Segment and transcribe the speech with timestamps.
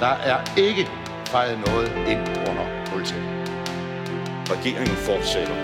[0.00, 0.88] Der er ikke
[1.26, 3.24] fejret noget ind under politiet.
[4.50, 5.54] Regeringen fortsætter.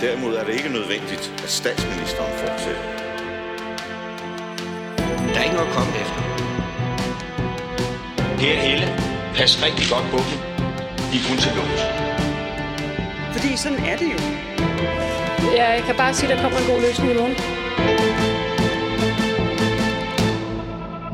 [0.00, 2.82] Derimod er det ikke nødvendigt, at statsministeren fortsætter.
[5.32, 6.20] Der er ikke noget at komme efter.
[8.38, 8.86] Per Helle,
[9.36, 10.38] pas rigtig godt på dem.
[11.10, 11.82] De er kun til lås.
[13.34, 14.18] Fordi sådan er det jo.
[15.56, 17.36] Jeg kan bare sige, at der kommer en god løsning i morgen.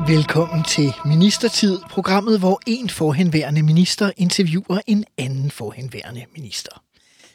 [0.09, 6.83] Velkommen til Ministertid, programmet, hvor en forhenværende minister interviewer en anden forhenværende minister.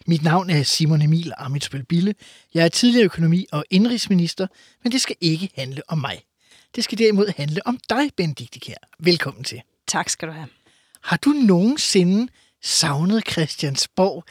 [0.06, 2.14] Mit navn er Simon Emil Amitsbøl Bille.
[2.54, 4.46] Jeg er tidligere økonomi- og indrigsminister,
[4.82, 6.20] men det skal ikke handle om mig.
[6.74, 8.88] Det skal derimod handle om dig, Benedikte Kjær.
[8.98, 9.60] Velkommen til.
[9.88, 10.48] Tak skal du have.
[11.02, 14.24] Har du nogensinde savnet Christiansborg,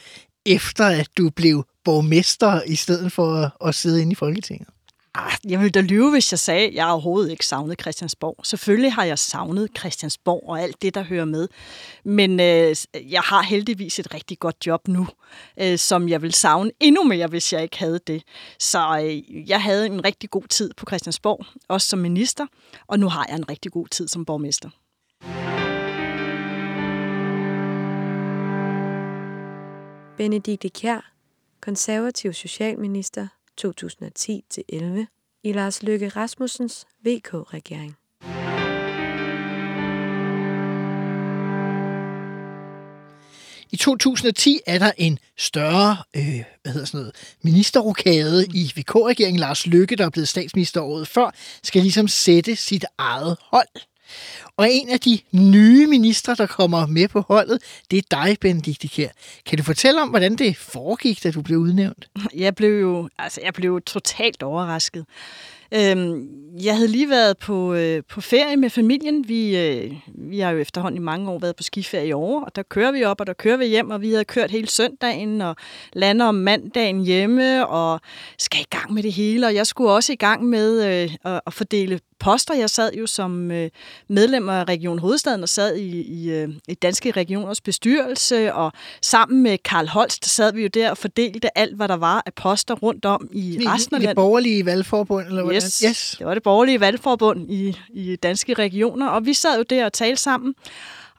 [0.46, 4.68] efter at du blev borgmester, i stedet for at, at sidde inde i Folketinget?
[5.16, 8.46] Ah, jeg ville da lyve, hvis jeg sagde, at jeg overhovedet ikke savnede Christiansborg.
[8.46, 11.48] Selvfølgelig har jeg savnet Christiansborg og alt det, der hører med.
[12.04, 12.76] Men øh,
[13.12, 15.06] jeg har heldigvis et rigtig godt job nu,
[15.60, 18.22] øh, som jeg vil savne endnu mere, hvis jeg ikke havde det.
[18.58, 22.46] Så øh, jeg havde en rigtig god tid på Christiansborg, også som minister,
[22.86, 24.70] og nu har jeg en rigtig god tid som borgmester.
[30.16, 31.12] Benedikte Kjær,
[31.60, 33.28] konservativ socialminister
[33.60, 37.96] 2010-11 i Lars Løkke Rasmussens VK-regering.
[43.70, 49.40] I 2010 er der en større øh, hvad hedder sådan noget, ministerrokade i VK-regeringen.
[49.40, 51.30] Lars Løkke, der er blevet statsminister året før,
[51.62, 53.68] skal ligesom sætte sit eget hold.
[54.56, 58.88] Og en af de nye ministre, der kommer med på holdet, det er dig, Benedikte
[58.88, 59.08] Kjær.
[59.46, 62.08] Kan du fortælle om, hvordan det foregik, da du blev udnævnt?
[62.34, 65.06] Jeg blev jo altså, jeg blev totalt overrasket.
[65.74, 66.28] Øhm,
[66.62, 69.28] jeg havde lige været på, øh, på ferie med familien.
[69.28, 72.56] Vi, øh, vi har jo efterhånden i mange år været på skiferie i år, og
[72.56, 75.40] der kører vi op, og der kører vi hjem, og vi havde kørt hele søndagen,
[75.40, 75.56] og
[75.92, 78.00] lander om mandagen hjemme, og
[78.38, 79.46] skal i gang med det hele.
[79.46, 82.54] Og jeg skulle også i gang med øh, at, at fordele poster.
[82.54, 83.70] Jeg sad jo som øh,
[84.08, 89.42] medlem af Region Hovedstaden og sad i, i, øh, i Danske Regioners bestyrelse, og sammen
[89.42, 92.74] med Karl Holst, sad vi jo der og fordelte alt, hvad der var af poster
[92.74, 95.56] rundt om i resten af det borgerlige valgforbund, eller hvordan?
[95.56, 99.62] Yes, yes, det var det borgerlige valgforbund i, i Danske Regioner, og vi sad jo
[99.70, 100.54] der og talte sammen.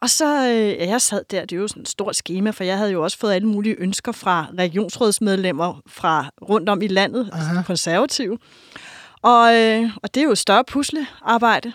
[0.02, 2.78] Og så, øh, jeg sad der, det er jo sådan et stort schema, for jeg
[2.78, 7.50] havde jo også fået alle mulige ønsker fra regionsrådsmedlemmer fra rundt om i landet, Aha.
[7.50, 8.38] altså konservative.
[9.26, 11.74] Og, øh, og det er jo et større puslearbejde.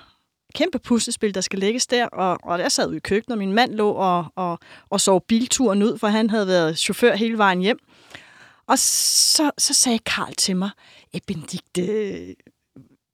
[0.55, 2.06] Kæmpe puslespil, der skal lægges der.
[2.06, 4.59] Og, og der sad vi i køkkenet, og min mand lå og, og,
[4.91, 7.78] og sov bilturen ud, for han havde været chauffør hele vejen hjem.
[8.66, 10.71] Og så, så sagde Karl til mig,
[11.15, 12.37] eh, Benedikte,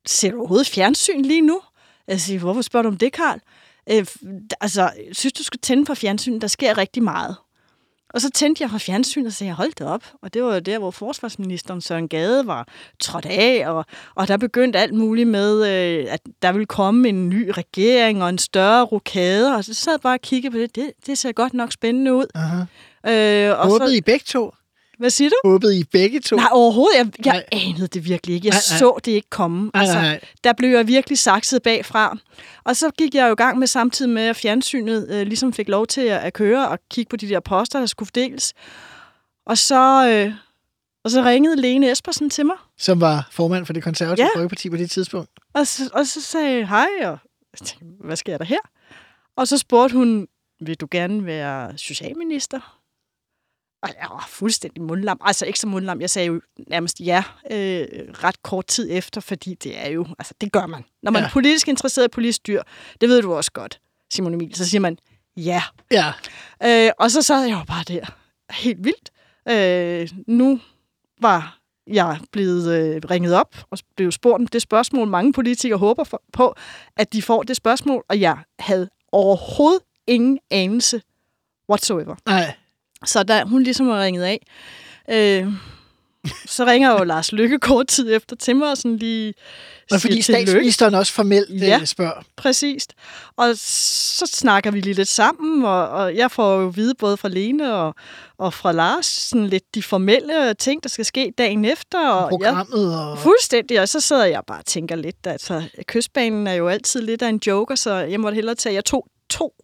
[0.06, 1.60] ser du overhovedet fjernsyn lige nu?
[2.08, 3.40] Jeg siger, hvorfor spørger du om det, Karl?
[3.90, 4.06] Øh,
[4.60, 7.36] altså, synes du skal tænde på fjernsynet, Der sker rigtig meget.
[8.16, 10.04] Og så tændte jeg fra fjernsyn og sagde, hold det op.
[10.22, 12.68] Og det var jo der, hvor forsvarsministeren Søren Gade var
[13.00, 13.84] trådt af, og,
[14.14, 18.28] og der begyndte alt muligt med, øh, at der ville komme en ny regering og
[18.28, 19.56] en større rokade.
[19.56, 20.76] Og så sad jeg bare og kiggede på det.
[20.76, 22.26] Det, det ser godt nok spændende ud.
[22.34, 23.50] Aha.
[23.50, 24.50] Øh, og Håbede så, I begge to?
[24.98, 25.48] Hvad siger du?
[25.48, 26.36] Håbede I begge to?
[26.36, 26.96] Nej, overhovedet.
[26.98, 27.44] Jeg, jeg nej.
[27.52, 28.46] anede det virkelig ikke.
[28.46, 28.78] Jeg nej, nej.
[28.78, 29.70] så det ikke komme.
[29.74, 30.20] Altså, nej, nej.
[30.44, 32.18] Der blev jeg virkelig sakset bagfra.
[32.64, 35.68] Og så gik jeg jo i gang med samtidig med, at fjernsynet øh, ligesom fik
[35.68, 38.54] lov til at, at køre og kigge på de der poster, der skulle fordeles.
[39.46, 40.32] Og så, øh,
[41.04, 42.56] og så ringede Lene Espersen til mig.
[42.78, 44.38] Som var formand for det konservative ja.
[44.38, 45.30] Folkeparti på det tidspunkt.
[45.54, 47.18] Og så, og så sagde jeg hej, og
[47.64, 48.58] tænkte, hvad sker der her?
[49.36, 50.28] Og så spurgte hun,
[50.60, 52.75] vil du gerne være socialminister?
[53.88, 55.20] Og jeg var fuldstændig mundlam.
[55.20, 57.86] Altså ikke så mundlam, jeg sagde jo nærmest ja øh,
[58.24, 60.84] ret kort tid efter, fordi det er jo, altså det gør man.
[61.02, 61.26] Når man ja.
[61.26, 62.62] er politisk interesseret i politisk dyr,
[63.00, 63.80] det ved du også godt,
[64.10, 64.98] Simon Emil, så siger man
[65.36, 65.62] ja.
[65.90, 66.12] Ja.
[66.64, 68.04] Øh, og så sad jeg jo bare der,
[68.52, 69.10] helt vildt.
[69.48, 70.60] Øh, nu
[71.20, 76.04] var jeg blevet øh, ringet op og blev spurgt om det spørgsmål, mange politikere håber
[76.04, 76.54] for, på,
[76.96, 81.02] at de får det spørgsmål, og jeg havde overhovedet ingen anelse
[81.70, 82.16] whatsoever.
[82.26, 82.54] Nej.
[83.04, 84.46] Så da hun ligesom var ringet af,
[85.10, 85.46] øh,
[86.46, 89.34] så ringer jo Lars Lykke kort tid efter til mig og sådan lige
[89.90, 92.22] og fordi statsministeren også formelt øh, ja, spørger.
[92.36, 92.92] præcist.
[93.36, 97.28] Og så snakker vi lige lidt sammen, og, og jeg får jo vide både fra
[97.28, 97.94] Lene og,
[98.38, 102.10] og fra Lars sådan lidt de formelle ting, der skal ske dagen efter.
[102.10, 103.18] Og Programmet jeg, og...
[103.18, 107.22] Fuldstændig, og så sidder jeg bare og tænker lidt, altså kystbanen er jo altid lidt
[107.22, 109.54] af en joker, så jeg måtte hellere tage, jeg tog to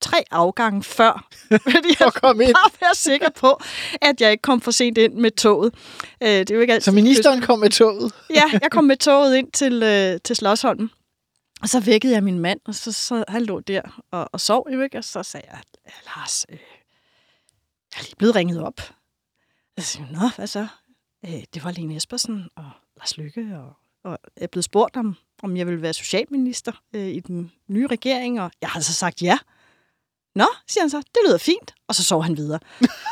[0.00, 1.28] tre afgange før,
[1.72, 2.54] fordi jeg kom ind.
[2.54, 3.60] bare være sikker på,
[4.02, 5.74] at jeg ikke kom for sent ind med toget.
[6.22, 8.12] Øh, det er jo ikke altid, Så ministeren kom med toget?
[8.30, 10.90] ja, jeg kom med toget ind til, øh, til Slottsholmen.
[11.62, 14.68] Og så vækkede jeg min mand, og så, så han lå der og, og sov
[14.72, 15.60] jo ikke, og så sagde jeg,
[16.06, 16.58] Lars, øh,
[17.94, 18.80] jeg er lige blevet ringet op.
[19.76, 20.66] Jeg siger, nå, hvad så?
[21.26, 23.72] Øh, det var Lene Espersen og Lars Lykke, og,
[24.04, 27.86] og jeg er blevet spurgt om, om jeg ville være socialminister øh, i den nye
[27.86, 29.38] regering, og jeg har så sagt ja.
[30.36, 31.74] Nå, siger han så, det lyder fint.
[31.88, 32.58] Og så sov han videre.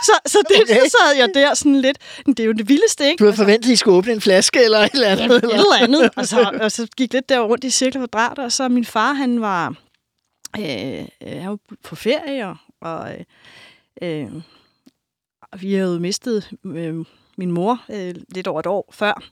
[0.03, 0.75] Så, så, det, okay.
[0.75, 3.21] så sad jeg der sådan lidt, det er jo det vildeste, ikke?
[3.21, 5.43] Du havde forventet, at I skulle åbne en flaske eller et eller andet?
[5.43, 6.11] Ja, et eller andet.
[6.17, 9.13] Og så, og så gik lidt der rundt i cirkler kvadrater, og så min far,
[9.13, 9.75] han var,
[10.59, 13.15] øh, han var på ferie, og, og
[14.03, 14.33] øh,
[15.61, 17.05] vi havde mistet øh,
[17.37, 19.23] min mor øh, lidt over et år før.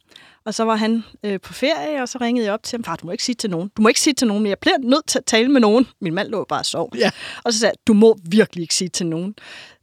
[0.45, 2.97] Og så var han øh, på ferie, og så ringede jeg op til ham, far,
[2.97, 3.71] du må ikke sige til nogen.
[3.77, 5.87] Du må ikke sige til nogen, jeg bliver nødt til at tale med nogen.
[6.01, 6.93] Min mand lå bare og sov.
[6.99, 7.11] Ja.
[7.45, 9.35] Og så sagde jeg, du må virkelig ikke sige til nogen.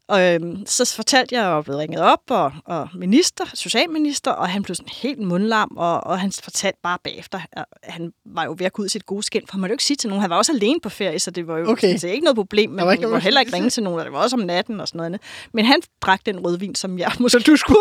[0.09, 4.49] Og øhm, så fortalte jeg, at jeg blevet ringet op, og, og minister, socialminister, og
[4.49, 8.55] han blev sådan helt mundlam, og, og han fortalte bare bagefter, at han var jo
[8.57, 10.21] ved at gå ud i sit gode skin, for måtte jo ikke sige til nogen.
[10.21, 11.87] Han var også alene på ferie, så det var jo Okay.
[11.87, 14.19] altså, ikke noget problem, men noget var heller ikke ringe til nogen, og det var
[14.19, 15.21] også om natten og sådan noget.
[15.53, 17.79] Men han drak den rødvin, som jeg måske du skulle.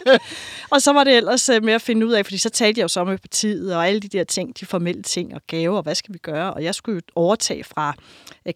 [0.70, 2.82] Og så var det ellers øh, med at finde ud af, fordi så talte jeg
[2.82, 5.82] jo så med partiet, og alle de der ting, de formelle ting og gaver, og
[5.82, 6.54] hvad skal vi gøre?
[6.54, 7.94] Og jeg skulle jo overtage fra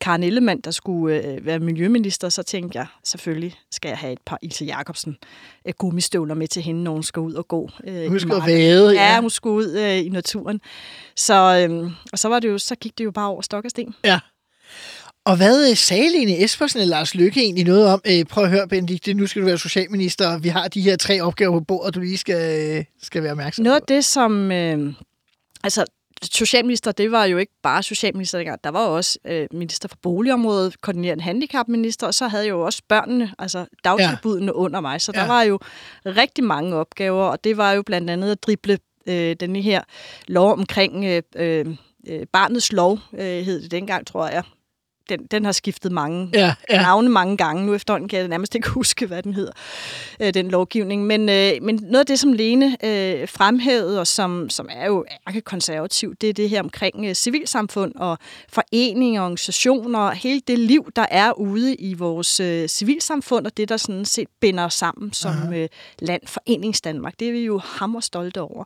[0.01, 4.19] Karen Ellemann, der skulle øh, være miljøminister, så tænkte jeg, selvfølgelig skal jeg have et
[4.27, 5.17] par Ilse Jacobsen
[5.67, 7.71] øh, gummistøvler med til hende, når hun skal ud og gå.
[7.85, 8.47] Øh, at marken.
[8.47, 9.13] vade, ja.
[9.15, 10.61] Ja, hun skulle ud øh, i naturen.
[11.17, 13.71] Så, øh, og så, var det jo, så gik det jo bare over stok og
[13.71, 13.95] sten.
[14.05, 14.21] Ja.
[15.25, 18.01] Og hvad øh, sagde Lene Espersen eller Lars Lykke egentlig noget om?
[18.07, 20.97] Øh, prøv at høre, Benedikte, nu skal du være socialminister, og vi har de her
[20.97, 23.87] tre opgaver på bordet, du lige skal, øh, skal være opmærksom Noget af på.
[23.89, 24.53] det, som...
[24.53, 24.95] Øh,
[25.65, 25.85] altså,
[26.33, 28.65] socialminister, det var jo ikke bare socialminister dengang.
[28.65, 32.83] Der var også øh, minister for boligområdet, koordinerende handicapminister, og så havde jeg jo også
[32.89, 34.53] børnene, altså dagtilbudene ja.
[34.53, 35.01] under mig.
[35.01, 35.27] Så der Ja.
[35.27, 35.59] var jo
[36.07, 39.83] rigtig mange opgaver, og det var jo blandt andet at drible øh, denne her
[40.29, 41.67] lov omkring øh, øh,
[42.09, 44.43] øh, barnets lov, øh, hed det dengang, tror jeg.
[45.09, 46.83] Den, den har skiftet mange Ja, ja.
[46.83, 47.67] navne mange gange.
[47.67, 49.53] Nu efterhånden kan jeg nærmest ikke huske, hvad den hedder,
[50.21, 51.07] øh, den lovgivning.
[51.07, 55.05] Men, øh, men noget af det, som Lene øh, fremhævede, og som, som er jo
[55.29, 58.19] ærkekonservativ, det er det her omkring øh, civilsamfund og
[58.49, 63.69] foreninger, organisationer, og hele det liv, der er ude i vores øh, civilsamfund, og det,
[63.69, 65.69] der sådan set binder os sammen som øh,
[65.99, 67.15] land, Foreningsdanmark.
[67.21, 68.65] Det er vi jo hammer stolte over.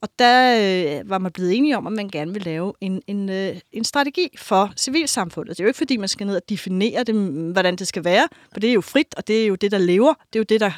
[0.00, 0.56] Og der
[1.00, 3.84] øh, var man blevet enige om, at man gerne vil lave en, en, øh, en
[3.84, 5.56] strategi for civilsamfundet.
[5.56, 7.14] Det er jo ikke, fordi man skal ned og definere det,
[7.52, 9.78] hvordan det skal være, for det er jo frit, og det er jo det, der
[9.78, 10.14] lever.
[10.32, 10.70] Det er jo det, der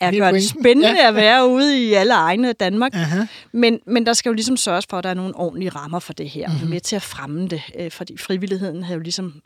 [0.00, 1.08] er gør det spændende Ja.
[1.08, 2.94] at være ude i alle egne af Danmark.
[2.94, 3.20] Aha.
[3.52, 6.12] Men, men der skal jo ligesom sørges for, at der er nogle ordentlige rammer for
[6.12, 6.54] det her, Mhm.
[6.56, 6.70] mm-hmm.
[6.70, 9.40] med til at fremme det, øh, fordi frivilligheden havde jo ligesom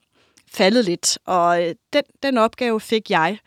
[0.52, 3.38] faldet lidt, og øh, den, den opgave fik jeg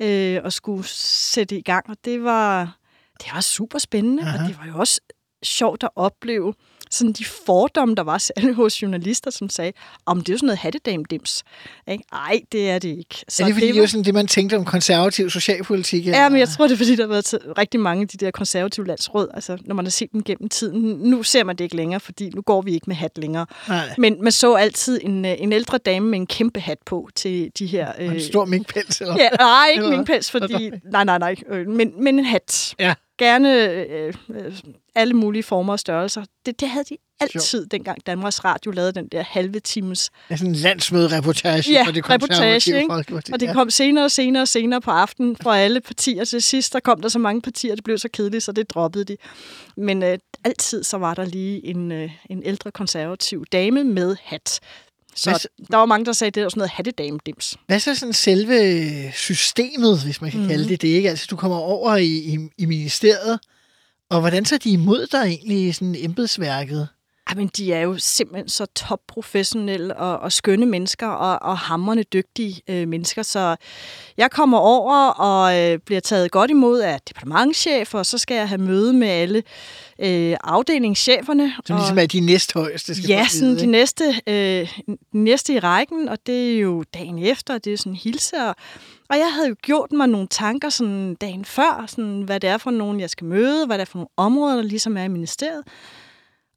[0.00, 2.76] øh, at skulle sætte i gang, og det var,
[3.18, 4.42] det var super spændende, Aha.
[4.42, 5.00] og det var jo også
[5.42, 6.54] sjovt at opleve
[6.92, 9.72] sådan de fordomme, der var særligt hos journalister, som sagde,
[10.06, 11.42] om det er jo sådan noget hattedame-dims.
[11.88, 12.04] Ikke?
[12.12, 13.24] Ej, det er det ikke.
[13.28, 16.06] Så er det fordi, det var- sådan det, man tænkte om konservativ socialpolitik?
[16.06, 18.30] Ja, men jeg tror, det er, fordi der har været rigtig mange af de der
[18.30, 19.28] konservative landsråd.
[19.34, 20.80] Altså, når man har set dem gennem tiden.
[21.10, 23.46] Nu ser man det ikke længere, fordi nu går vi ikke med hat længere.
[23.68, 23.94] Nej.
[23.98, 27.50] Men man så altid en, øh, en ældre dame med en kæmpe hat på til
[27.58, 27.92] de her...
[27.92, 30.70] Og en stor minkpels, eller Ja, nej, ikke Eller- minkpels, fordi...
[30.92, 31.34] Nej, nej, nej.
[31.48, 32.74] øh, Men, men en hat.
[32.78, 32.94] Ja.
[33.22, 34.52] Gerne øh, øh,
[34.94, 36.24] alle mulige former og størrelser.
[36.46, 40.50] Det, det havde de altid, dengang Danmarks Radio lavede den der halve times Ja, sådan
[40.50, 42.86] en landsmødereportage Ja, for det reportage, ikke?
[42.90, 43.32] folkeparti.
[43.32, 43.52] Og det Ja.
[43.52, 46.24] kom senere og senere og senere på aftenen fra alle partier.
[46.24, 49.04] Til sidst der kom der så mange partier, det blev så kedeligt, så det droppede
[49.04, 49.16] de.
[49.76, 54.60] Men øh, altid så var der lige en, øh, en ældre konservativ dame med hat.
[55.14, 57.56] Så Hvad så- der var mange, der sagde, at det var sådan noget hattedame-dims.
[57.66, 60.48] Hvad så sådan selve systemet, hvis man kan mm.
[60.48, 61.10] kalde det det, ikke?
[61.10, 63.40] Altså, du kommer over i, i, i ministeriet,
[64.10, 66.88] og hvordan tager de imod dig egentlig sådan embedsværket?
[67.32, 72.62] Jamen, de er jo simpelthen så topprofessionelle og, og skønne mennesker og, og hammerne dygtige
[72.68, 73.22] øh, mennesker.
[73.22, 73.56] Så
[74.16, 78.48] jeg kommer over og øh, bliver taget godt imod af departementchefer, og så skal jeg
[78.48, 79.42] have møde med alle
[79.98, 81.54] øh, afdelingscheferne.
[81.66, 84.78] Som og, ligesom er de næsthøjeste, skal Ja, sådan de næste, øh,
[85.12, 88.36] næste i rækken, og det er jo dagen efter, og det er sådan hilse.
[88.36, 88.56] Og,
[89.10, 92.58] og jeg havde jo gjort mig nogle tanker sådan dagen før, sådan, hvad det er
[92.58, 95.08] for nogen, jeg skal møde, hvad det er for nogle områder, der ligesom er i
[95.08, 95.62] ministeriet.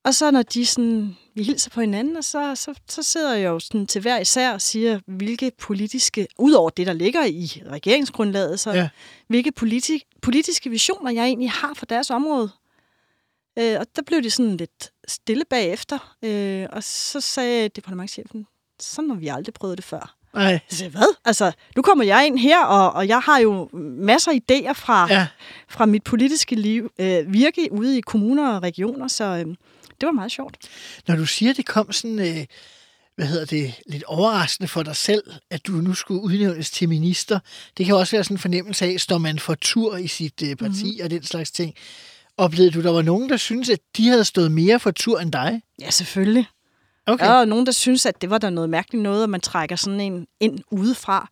[0.06, 3.48] Og så når de sådan, vi hilser på hinanden, og så, så, så sidder jeg
[3.48, 8.60] jo sådan til hver især og siger, hvilke politiske, udover det, der ligger i regeringsgrundlaget,
[8.60, 8.90] så Ja.
[9.28, 12.50] hvilke politi, politiske visioner jeg egentlig har for deres område.
[13.60, 18.48] Øh, og der blev de sådan lidt stille bagefter, øh, og så sagde departementchefen,
[18.80, 20.16] sådan har vi aldrig prøvet det før.
[20.34, 20.60] Nej.
[20.70, 21.16] Så sagde hvad?
[21.26, 23.70] Altså, nu kommer jeg ind her, og, og jeg har jo
[24.00, 25.28] masser af idéer fra, Ja.
[25.70, 29.56] fra mit politiske liv, øh, virke ude i kommuner og regioner, så øh,
[30.02, 30.58] det var meget sjovt.
[31.08, 32.46] Når du siger, det kom sådan, øh,
[33.16, 37.40] hvad hedder det, lidt overraskende for dig selv, at du nu skulle udnævnes til minister.
[37.78, 40.56] Det kan også være sådan en fornemmelse af, står man for tur i sit øh,
[40.56, 40.86] parti Mhm.
[40.88, 41.04] mm-hmm.
[41.04, 41.74] og den slags ting.
[42.38, 45.32] Oplevede du, der var nogen, der synes at de havde stået mere for tur end
[45.32, 45.62] dig?
[45.82, 46.48] Ja, selvfølgelig.
[47.08, 47.40] Okay.
[47.40, 50.00] Jo nogen, der synes, at det var der noget mærkeligt noget, at man trækker sådan
[50.00, 51.30] en ind udefra.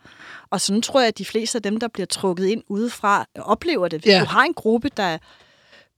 [0.49, 3.87] Og sådan tror jeg, at de fleste af dem, der bliver trukket ind udefra, oplever
[3.87, 4.01] det.
[4.01, 4.19] Hvis Ja.
[4.19, 5.17] du har en gruppe, der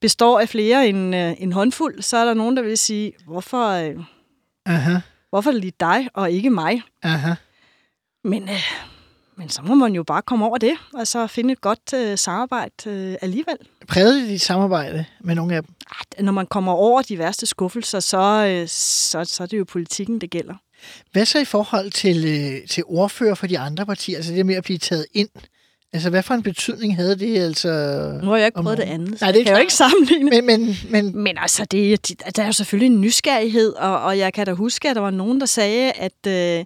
[0.06, 3.70] består af flere end øh, en håndfuld, så er der nogen, der vil sige, hvorfor,
[3.70, 3.96] øh,
[4.66, 4.96] Aha,
[5.30, 6.82] hvorfor lige dig og ikke mig?
[7.04, 7.34] aha.
[8.24, 8.64] Men, øh,
[9.38, 12.18] men så må man jo bare komme over det, og så finde et godt øh,
[12.18, 13.58] samarbejde øh, alligevel.
[13.88, 15.74] Prægede det dit samarbejde med nogle af dem?
[16.20, 19.64] Ah, Når man kommer over de værste skuffelser, så, øh, så, så er det jo
[19.64, 20.56] politikken, det gælder.
[21.12, 24.18] Hvad så i forhold til, øh, til ordfører for de andre partier?
[24.18, 25.30] Altså det med at blive taget ind?
[25.94, 27.38] Altså hvad for en betydning havde det?
[27.40, 27.70] Altså,
[28.24, 29.52] Nu har jeg ikke om prøvet det andet, Nej, så det er jeg kan jo
[29.54, 29.62] klart.
[29.62, 30.30] ikke sammenligne.
[30.30, 34.18] Men, men, men Men altså, det, det- der er jo selvfølgelig en nysgerrighed, og, og
[34.18, 36.66] jeg kan da huske, at der var nogen, der sagde, at, øh,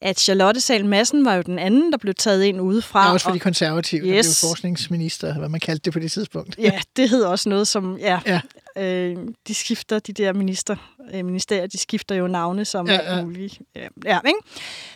[0.00, 3.06] at Charlotte Sal Madsen var jo den anden, der blev taget ind udefra.
[3.06, 4.26] Ja, også for og, de konservative, yes.
[4.26, 6.56] der blev forskningsminister, hvad man kaldte det på det tidspunkt.
[6.58, 8.40] Ja, det hed også noget som, ja, Ja.
[8.78, 9.16] Øh,
[9.48, 10.76] de skifter, de der minister,
[11.14, 13.16] øh, ministerier, de skifter jo navne som ja.
[13.16, 13.22] ja.
[13.24, 13.58] muligt.
[13.76, 14.38] Ja, ja, ikke?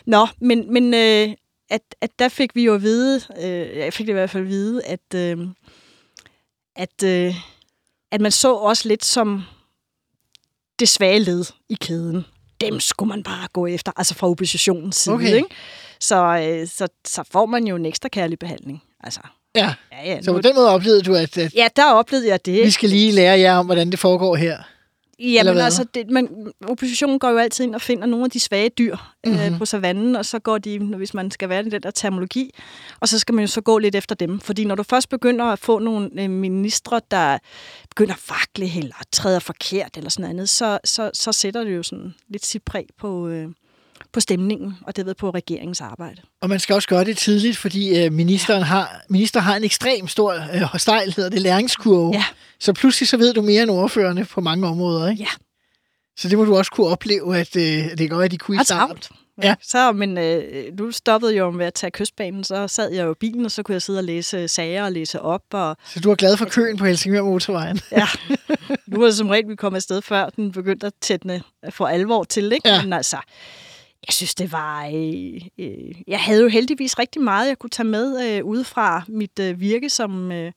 [0.05, 1.27] Nå, men, men øh,
[1.71, 4.43] at, at der fik vi jo at vide, øh, jeg fik det i hvert fald
[4.43, 5.37] at vide, at, øh,
[6.75, 7.35] at, øh,
[8.11, 9.43] at man så også lidt som
[10.79, 12.25] det svage led i kæden.
[12.61, 15.15] Dem skulle man bare gå efter, altså fra oppositionens side.
[15.15, 15.35] Okay.
[15.35, 15.47] Ikke?
[15.99, 18.83] Så, øh, så, så får man jo en ekstra kærlig behandling.
[19.03, 19.19] Altså,
[19.55, 22.27] Ja, ja, ja, så nu, på den måde oplevede du, at, at ja, der oplevede
[22.27, 22.65] jeg det.
[22.65, 24.57] vi skal lige lære jer om, hvordan det foregår her.
[25.21, 25.63] Jamen hvad?
[25.63, 28.95] altså, det, man, oppositionen går jo altid ind og finder nogle af de svage dyr
[29.25, 29.39] mm-hmm.
[29.41, 31.91] øh, på savannen, og så går de, når- hvis man skal være i den der
[31.91, 32.51] terminologi,
[32.99, 34.39] og så skal man jo så gå lidt efter dem.
[34.39, 37.37] Fordi når du først begynder at få nogle øh, ministre, der
[37.89, 41.83] begynder at vakle eller træder forkert eller sådan noget, så, så, så sætter det jo
[41.83, 43.47] sådan lidt sit præg på, øh,
[44.13, 46.21] på stemningen, og det ved på regeringens arbejde.
[46.41, 50.07] Og man skal også gøre det tidligt, fordi øh, ministeren har, minister har en ekstrem
[50.07, 52.13] stor øh, stejl, hedder det, læringskurve.
[52.13, 52.23] Ja.
[52.59, 55.23] Så pludselig så ved du mere end ordførende på mange områder, ikke?
[55.23, 55.29] Ja.
[56.17, 58.61] Så det må du også kunne opleve, at øh, det kan godt at de kunne
[58.61, 58.97] i starten.
[59.43, 59.55] Ja.
[59.61, 60.43] Så, men øh,
[60.79, 63.51] nu stoppede jeg jo med at tage kystbanen, så sad jeg jo i bilen, og
[63.51, 66.37] så kunne jeg sidde og læse sager og læse op, og Så du er glad
[66.37, 67.79] for køen på Helsingør Motorvejen.
[67.91, 68.07] Ja,
[68.87, 72.23] nu var det som regel, vi kom afsted før den begyndte at tætne for alvor
[72.23, 72.69] til, ikke?
[72.69, 72.83] Ja.
[72.83, 73.17] Men altså,
[74.07, 74.85] jeg synes, det var...
[74.85, 79.39] Øh, øh, jeg havde jo heldigvis rigtig meget, jeg kunne tage med øh, udefra mit
[79.39, 80.51] øh, virke som øh,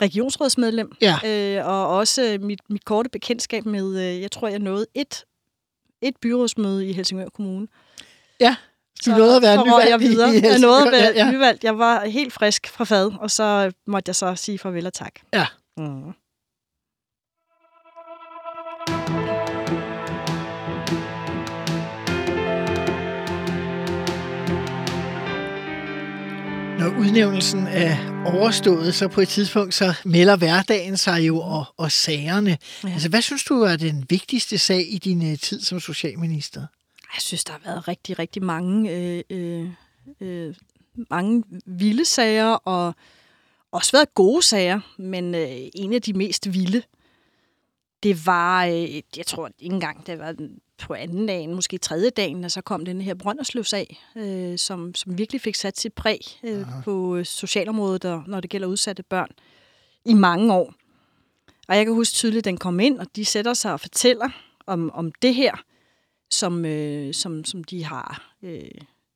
[0.00, 0.92] regionsrådsmedlem.
[1.00, 1.14] Ja.
[1.58, 5.24] Øh, og også øh, mit, mit korte bekendtskab med, øh, jeg tror, jeg nåede et,
[6.02, 7.66] et byrådsmøde i Helsingør Kommune.
[8.40, 8.56] Ja,
[9.06, 10.36] du nåede at være så nyvalgt jeg i- videre.
[10.36, 11.30] i Jeg nåede at være Ja, ja.
[11.32, 11.64] nyvalgt.
[11.64, 15.14] Jeg var helt frisk fra fad, og så måtte jeg så sige farvel og tak.
[15.32, 15.46] Ja.
[15.76, 16.12] Mm.
[26.84, 31.92] Når udnævnelsen er overstået, så på et tidspunkt, så melder hverdagen sig jo, og, og
[31.92, 32.58] sagerne.
[32.84, 32.88] Ja.
[32.88, 36.60] Altså, hvad synes du er den vigtigste sag i din øh, tid som socialminister?
[37.14, 39.68] Jeg synes, der har været rigtig, rigtig mange, øh, øh,
[40.20, 40.54] øh,
[41.10, 42.94] mange vilde sager, og
[43.72, 46.82] også været gode sager, men øh, en af de mest vilde,
[48.04, 50.34] det var, øh, jeg tror ikke engang, det var
[50.78, 55.18] på anden dagen, måske tredje dagen, og så kom den her Brønderslevsag, øh, som, som
[55.18, 59.28] virkelig fik sat sit præg øh, på øh, socialområdet, og, når det gælder udsatte børn,
[60.04, 60.74] i mange år.
[61.68, 64.30] Og jeg kan huske tydeligt, at den kom ind, og de sætter sig og fortæller
[64.66, 65.54] om, om det her,
[66.30, 68.70] som, øh, som, som de har, øh,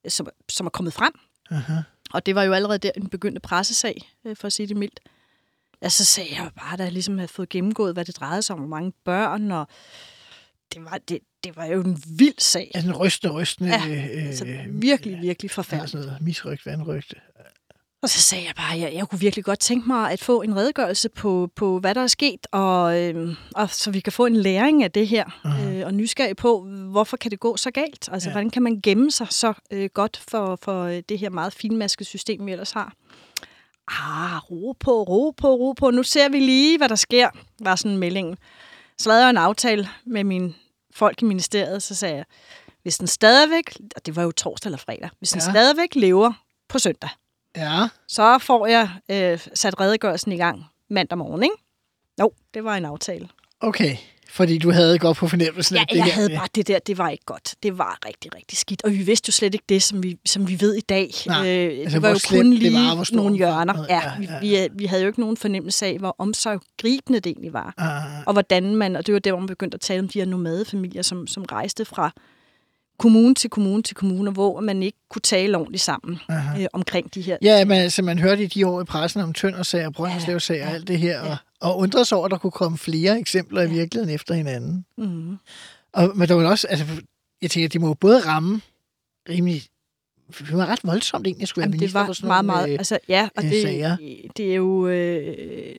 [0.08, 1.12] som, som er kommet frem.
[1.50, 1.74] Aha.
[2.12, 5.00] Og det var jo allerede der en begyndte pressesag, øh, for at sige det mildt.
[5.82, 8.54] Ja, så sagde jeg bare, da jeg ligesom havde fået gennemgået, hvad det drejede sig
[8.54, 9.66] om, hvor mange børn, og
[10.74, 12.70] det var, det, det var jo en vild sag.
[12.74, 13.70] Altså en rystende, rystende...
[13.70, 15.90] Ja, øh, Altså, virkelig, virkelig ja, forfærdeligt.
[15.92, 17.14] sådan noget misrygt, vandrygt.
[18.02, 20.42] Og så sagde jeg bare, at jeg, jeg kunne virkelig godt tænke mig at få
[20.42, 24.26] en redegørelse på, på hvad der er sket, og, øh, og så vi kan få
[24.26, 28.08] en læring af det her, øh, og nysgerrig på, hvorfor kan det gå så galt?
[28.12, 28.30] Altså, Ja.
[28.30, 28.34] ja.
[28.34, 32.04] hvordan kan man gemme sig så øh, godt for, for øh, det her meget finmaskede
[32.08, 32.92] system, vi ellers har?
[33.90, 35.90] Ah, ro på, ro på, ro på.
[35.90, 37.30] Nu ser vi lige, hvad der sker,
[37.60, 38.38] var sådan meldingen.
[38.98, 40.54] Så lavede jeg en aftale med mine
[40.94, 42.24] folk i ministeriet, så sagde jeg,
[42.82, 45.46] hvis den stadigvæk, og det var jo torsdag eller fredag, hvis den Ja.
[45.46, 45.52] ja.
[45.52, 46.32] stadigvæk lever
[46.68, 47.10] på søndag,
[47.56, 51.54] Ja, så får jeg øh, sat redegørelsen i gang mandag morgen, ikke?
[52.20, 53.28] Jo, det var en aftale.
[53.60, 53.96] okay.
[54.38, 56.12] Fordi du havde godt på fornemmelsen, Ja, at det jeg her...
[56.12, 57.54] havde bare det der, det var ikke godt.
[57.62, 58.84] Det var rigtig, rigtig skidt.
[58.84, 61.10] Og vi vidste jo slet ikke det, som vi, som vi ved i dag.
[61.26, 63.84] Nej, øh, altså, det var jo kun lige var, nogle hjørner.
[63.88, 67.30] Ja, Ja, vi, ja, vi, vi havde jo ikke nogen fornemmelse af, hvor omsorgsgribende det
[67.30, 67.74] egentlig var.
[67.78, 70.18] Ah, Og hvordan man, og det var der, hvor man begyndte at tale om de
[70.18, 72.10] her nomadefamilier, som, som rejste fra
[72.98, 77.20] kommune til kommune til kommune, hvor man ikke kunne tale ordentligt sammen øh, omkring de
[77.20, 77.36] her.
[77.42, 80.88] Ja, men altså, man hørte i de år i pressen om Tøndersager, Brønderslevsager og alt
[80.88, 84.14] det her, og, og undrede sig over, at der kunne komme flere eksempler i virkeligheden
[84.14, 84.84] efter hinanden.
[84.96, 85.38] Mm.
[85.92, 86.86] Og, men der var også, altså,
[87.42, 88.60] jeg tænker, det må jo både ramme
[89.28, 89.62] rimelig,
[90.38, 92.44] det var ret voldsomt egentlig, at skulle være Jamen, det minister var for sådan meget,
[92.44, 92.72] nogle, meget...
[92.72, 93.96] øh, Altså, ja, og øh, det, sager.
[94.36, 95.76] det er jo øh,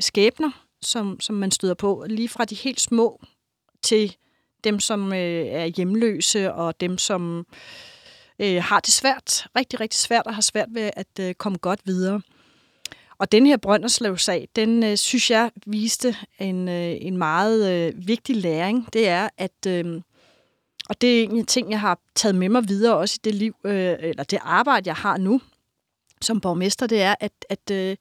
[0.00, 0.50] skæbner,
[0.82, 2.04] som, som man støder på.
[2.08, 3.20] Lige fra de helt små
[3.82, 4.16] til
[4.64, 7.46] dem, som øh, er hjemløse, og dem, som
[8.38, 11.80] øh, har det svært, rigtig, rigtig svært, og har svært ved at øh, komme godt
[11.84, 12.20] videre.
[13.24, 18.36] Og den her Brønderslev-sag, den øh, synes jeg viste en, øh, en meget øh, vigtig
[18.36, 18.88] læring.
[18.92, 19.66] Det er, at...
[19.66, 20.00] Øh,
[20.88, 23.56] og det er en ting, jeg har taget med mig videre også i det liv,
[23.64, 25.40] øh, eller det arbejde, jeg har nu
[26.20, 27.96] som borgmester, det er, at, at øh,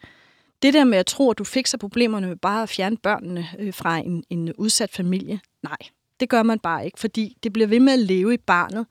[0.61, 3.73] det der med at tro, at du fikser problemerne med bare at fjerne børnene øh,
[3.73, 5.77] fra en, en udsat familie, nej,
[6.19, 8.85] det gør man bare ikke, fordi det bliver ved med at leve i barnet,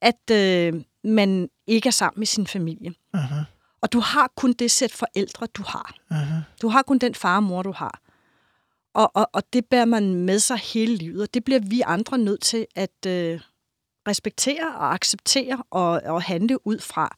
[0.00, 2.92] at øh, man ikke er sammen med sin familie.
[3.12, 3.40] Aha,
[3.84, 5.94] og du har kun det sæt forældre, du har.
[6.10, 6.40] aha.
[6.62, 8.00] Du har kun den far og mor, du har.
[8.94, 12.18] Og, og, og det bærer man med sig hele livet, og det bliver vi andre
[12.18, 13.40] nødt til at øh,
[14.08, 17.16] respektere og acceptere og, og handle ud fra.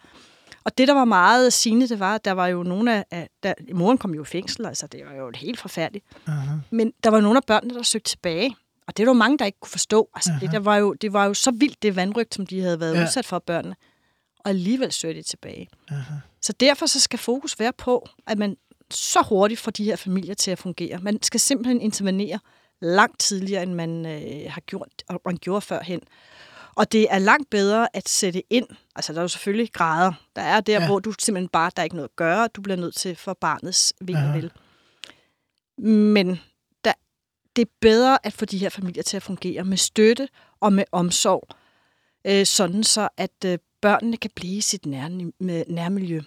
[0.64, 3.04] Og det, der var meget sigende, det var, at der var jo nogle af...
[3.10, 6.04] af der, moren kom jo i fængsel, altså det var jo helt forfærdeligt.
[6.26, 6.54] Aha.
[6.70, 8.56] Men der var nogle af børnene, der søgte tilbage.
[8.86, 10.08] Og det var der jo mange, der ikke kunne forstå.
[10.14, 12.80] Altså, det, der var jo, det var jo så vildt, det vandrygt, som de havde
[12.80, 13.02] været ja.
[13.02, 13.76] udsat for børnene.
[14.46, 15.68] Og alligevel søgte de tilbage.
[15.88, 16.14] Aha.
[16.42, 18.56] Så derfor så skal fokus være på, at man
[18.90, 20.98] så hurtigt får de her familier til at fungere.
[20.98, 22.38] Man skal simpelthen intervenere
[22.80, 26.00] langt tidligere, end man øh, har gjort, og man gjorde førhen.
[26.74, 28.66] Og det er langt bedre at sætte ind.
[28.96, 30.12] Altså, der er jo selvfølgelig grader.
[30.36, 30.86] Der er der, Ja.
[30.86, 32.48] hvor du simpelthen bare, der er ikke noget at gøre.
[32.48, 34.52] Du bliver nødt til for barnets vel.
[35.78, 36.40] Men
[36.84, 36.92] der,
[37.56, 40.28] det er bedre at få de her familier til at fungere med støtte
[40.60, 41.48] og med omsorg,
[42.26, 45.08] øh, sådan så at øh, børnene kan blive i sit nær,
[45.68, 46.20] nærmiljø.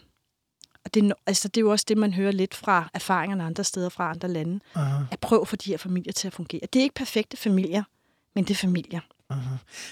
[0.86, 3.64] Og det, er altså, det er jo også det, man hører lidt fra erfaringerne andre
[3.64, 4.60] steder fra andre lande.
[4.76, 5.04] Aha.
[5.12, 6.62] At prøve at få de her familier til at fungere.
[6.74, 7.84] Det er ikke perfekte familier,
[8.36, 9.02] men det er familier.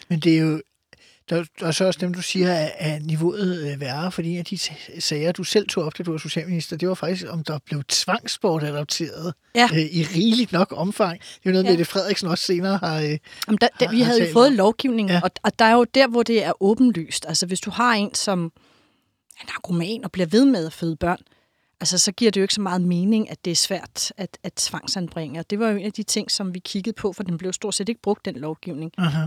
[0.10, 0.62] Men det er jo,
[1.30, 4.58] der, er så også dem, du siger, er, er niveauet øh, værre, fordi af de
[5.00, 7.84] sager, du selv tog op, da du var socialminister, det var faktisk, om der blev
[7.84, 9.70] tvangsbortadopteret Ja.
[9.74, 11.20] øh, i rigeligt nok omfang.
[11.20, 11.70] Det er jo noget, Ja.
[11.70, 12.96] Mette Frederiksen også senere har...
[13.02, 13.04] Øh,
[13.48, 15.22] Jamen, der, der, Har- vi har havde jo talt fået lovgivningen, Ja.
[15.24, 17.26] og, og der er jo der, hvor det er åbenlyst.
[17.28, 18.52] Altså, hvis du har en, som
[19.42, 21.18] er narkoman og bliver ved med at føde børn,
[21.80, 24.54] altså, så giver det jo ikke så meget mening, at det er svært at, at
[24.54, 25.40] tvangsanbringe.
[25.40, 27.54] Og det var jo en af de ting, som vi kiggede på, for den blev
[27.54, 28.92] stort set ikke brugt, den lovgivning.
[28.98, 29.26] aha.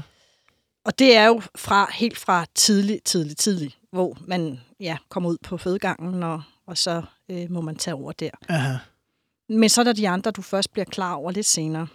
[0.85, 5.37] Og det er jo fra, helt fra tidlig, tidlig, tidlig, hvor man ja, kommer ud
[5.43, 8.31] på fødegangen, og, og så øh, må man tage over der.
[8.49, 8.75] Aha.
[9.49, 11.87] Men så er der de andre, du først bliver klar over lidt senere.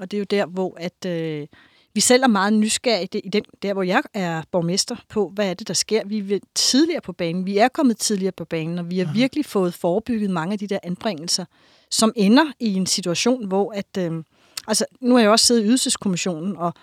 [0.00, 1.46] Og det er jo der, hvor at, øh,
[1.94, 5.54] vi selv er meget nysgerrige i den, der, hvor jeg er borgmester på, hvad er
[5.54, 6.02] det, der sker.
[6.06, 7.46] Vi er tidligere på banen.
[7.46, 10.66] Vi er kommet tidligere på banen, og vi har virkelig fået forebygget mange af de
[10.66, 11.44] der anbringelser,
[11.90, 13.96] som ender i en situation, hvor at...
[13.98, 14.22] Øh,
[14.66, 16.74] altså, nu har jeg også siddet i ydelseskommissionen, og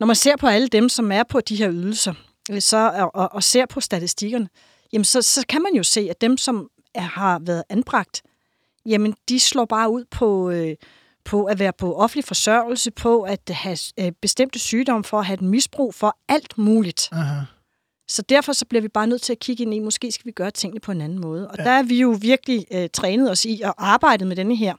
[0.00, 2.14] når man ser på alle dem, som er på de her ydelser,
[2.50, 4.48] øh, så, og, og, og ser på statistikkerne,
[4.92, 8.22] jamen så, så kan man jo se, at dem, som er, har været anbragt,
[8.86, 10.76] jamen de slår bare ud på, øh,
[11.24, 15.34] på at være på offentlig forsørgelse, på at have øh, bestemte sygdomme, for at have
[15.34, 17.08] et misbrug, for alt muligt.
[17.12, 17.40] Aha.
[18.08, 20.32] Så derfor så bliver vi bare nødt til at kigge ind i, måske skal vi
[20.32, 21.48] gøre tingene på en anden måde.
[21.48, 21.64] Og ja.
[21.64, 24.74] der er vi jo virkelig øh, trænet os i at arbejde med denne her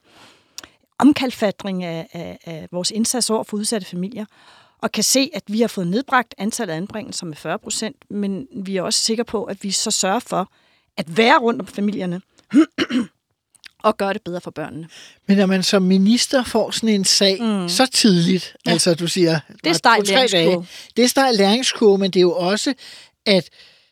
[1.00, 4.26] omkalfatring af, af, af vores indsats over for udsatte familier,
[4.82, 8.48] og kan se, at vi har fået nedbragt antallet af anbringelser med 40 procent, men
[8.56, 10.52] vi er også sikre på, at vi så sørger for
[10.98, 12.22] at være rundt om familierne
[13.84, 14.88] og gøre det bedre for børnene.
[15.28, 17.70] Men når man som minister får sådan en sag mm.
[17.70, 18.72] så tidligt, ja.
[18.72, 19.40] altså du siger...
[19.48, 20.66] Det er "Nå, stejl læringskurve."
[20.98, 22.74] Det er stejl læringskurve, men det er jo også,
[23.26, 23.50] at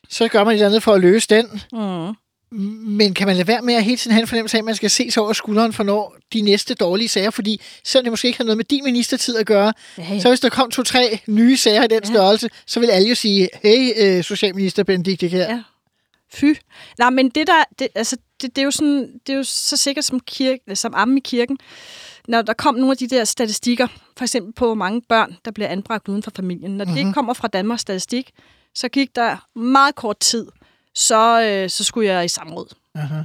[0.10, 1.46] så gør man et eller andet for at løse den.
[1.72, 2.16] Mm.
[2.52, 4.76] Men kan man lade være med at hele tiden have en fornemmelse af, at man
[4.76, 7.30] skal se sig over skulderen for når de næste dårlige sager?
[7.30, 10.20] Fordi selvom det måske ikke har noget med din ministertid at gøre, Ja, ja.
[10.20, 12.10] så hvis der kom to-tre nye sager i den ja.
[12.10, 15.50] størrelse, så vil alle jo sige, hey, øh, Socialminister Benedikt, det her.
[15.50, 15.64] Ja.
[16.34, 16.46] Fy.
[17.00, 19.78] Nej, men det der, det, altså, det, det, er jo sådan, det er jo så
[19.78, 21.58] sikkert som, kirke, som amme i kirken.
[22.28, 25.52] Når der kom nogle af de der statistikker, for eksempel på, hvor mange børn, der
[25.52, 26.72] bliver anbragt uden for familien.
[26.72, 26.96] Når mm-hmm.
[26.96, 28.32] det ikke kommer fra Danmarks Statistik,
[28.76, 30.48] så gik der meget kort tid,
[30.96, 32.68] så, øh, så skulle jeg i samråd.
[32.96, 33.22] Aha.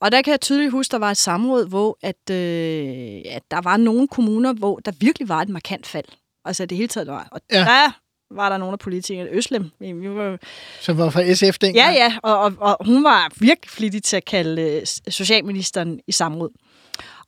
[0.00, 3.60] Og der kan jeg tydeligt huske, der var et samråd, hvor at, øh, at der
[3.62, 6.04] var nogle kommuner, hvor der virkelig var et markant fald.
[6.44, 7.28] Altså det hele taget var.
[7.32, 7.58] Og Ja.
[7.58, 7.92] der
[8.34, 9.30] var der nogle af politikerne.
[9.30, 10.38] Øslem, vi var,
[10.80, 11.76] Som var fra SF dengang.
[11.76, 16.12] Ja, ja, og, og, og hun var virkelig flittig til at kalde øh, socialministeren i
[16.12, 16.50] samråd.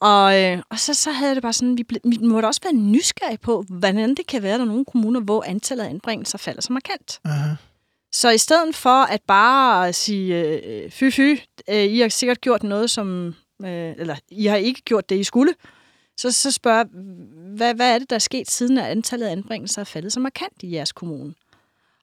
[0.00, 2.60] Og, øh, og så, så havde jeg det bare sådan, vi, ble, vi måtte også
[2.64, 5.90] være nysgerrige på, hvordan det kan være, at der er nogle kommuner, hvor antallet af
[5.90, 7.20] anbringelser falder så markant.
[7.24, 7.54] Aha.
[8.12, 11.37] Så i stedet for at bare sige, øh, fy fy,
[11.68, 15.25] øh, I har sikkert gjort noget, som, øh, eller I har ikke gjort det, I
[15.25, 15.55] skulle,
[16.16, 16.85] så, så spørger
[17.57, 20.20] hvad, hvad er det, der er sket siden, at antallet af anbringelser er faldet så
[20.20, 21.35] markant i jeres kommune?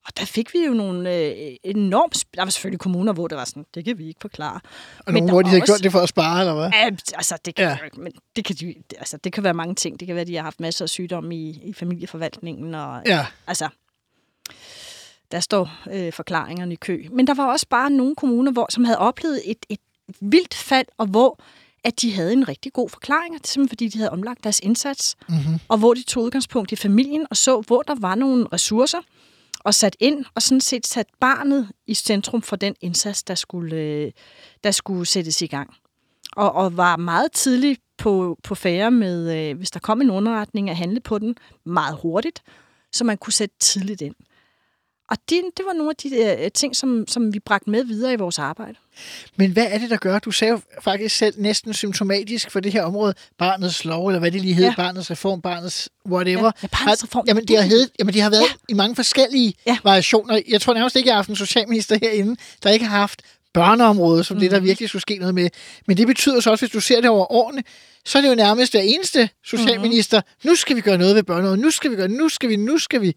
[0.05, 2.25] Og der fik vi jo nogle øh, enormt...
[2.35, 4.59] Der var selvfølgelig kommuner, hvor det var sådan, det kan vi ikke forklare.
[5.05, 6.69] Og nogle, der hvor de havde også- gjort det for at spare, eller hvad?
[6.73, 7.69] Ja, altså, det kan, Ja.
[7.83, 7.89] ja.
[7.97, 9.99] men det kan, de, altså, det kan være mange ting.
[9.99, 12.75] Det kan være, at de har haft masser af sygdomme i, i familieforvaltningen.
[12.75, 13.25] Og, Ja.
[13.47, 13.67] Altså,
[15.31, 17.03] der står øh, forklaringerne i kø.
[17.11, 19.79] Men der var også bare nogle kommuner, hvor, som havde oplevet et, et
[20.21, 21.39] vildt fald, og hvor
[21.83, 25.59] at de havde en rigtig god forklaring, simpelthen fordi de havde omlagt deres indsats, Mm-hmm.
[25.67, 28.99] og hvor de tog udgangspunkt i familien, og så, hvor der var nogle ressourcer,
[29.63, 33.75] og sat ind, og sådan set sat barnet i centrum for den indsats, der skulle,
[33.75, 34.11] øh,
[34.63, 35.73] der skulle sættes i gang.
[36.35, 40.69] Og, og var meget tidligt på, på færre med, øh, hvis der kom en underretning,
[40.69, 42.41] at handle på den meget hurtigt,
[42.93, 44.15] så man kunne sætte tidligt ind.
[45.11, 48.13] Og det, det var nogle af de øh, ting, som, som vi bragte med videre
[48.13, 48.75] i vores arbejde.
[49.35, 50.19] Men hvad er det, der gør?
[50.19, 54.31] Du sagde jo faktisk selv næsten symptomatisk for det her område, barnets lov, eller hvad
[54.31, 54.73] det lige hed, ja.
[54.77, 56.51] Barnets reform, barnets whatever.
[56.63, 57.25] Ja, barnets reform.
[57.27, 58.53] Jamen, det har, hed, jamen, de har været ja.
[58.69, 59.77] I mange forskellige ja.
[59.83, 60.41] Variationer.
[60.47, 63.21] Jeg tror nærmest ikke, jeg har haft en socialminister herinde, der ikke har haft
[63.53, 64.41] børneområdet, som mm.
[64.41, 65.49] det, der virkelig skulle ske noget med.
[65.87, 67.63] Men det betyder så også, hvis du ser det over årene,
[68.05, 70.49] så er det jo nærmest hver eneste socialminister, mm.
[70.49, 72.77] nu skal vi gøre noget ved børneområdet, nu skal vi gøre, nu skal vi, nu
[72.77, 73.15] skal vi.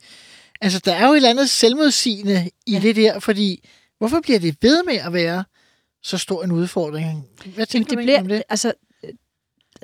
[0.62, 2.78] Altså, der er jo et eller andet selvmodsigende i ja.
[2.80, 5.44] det der, fordi hvorfor bliver det ved med at være
[6.02, 7.24] så stor en udfordring?
[7.54, 8.42] Hvad tænker det du bliver, om det?
[8.48, 8.72] Altså,
[9.04, 9.10] øh,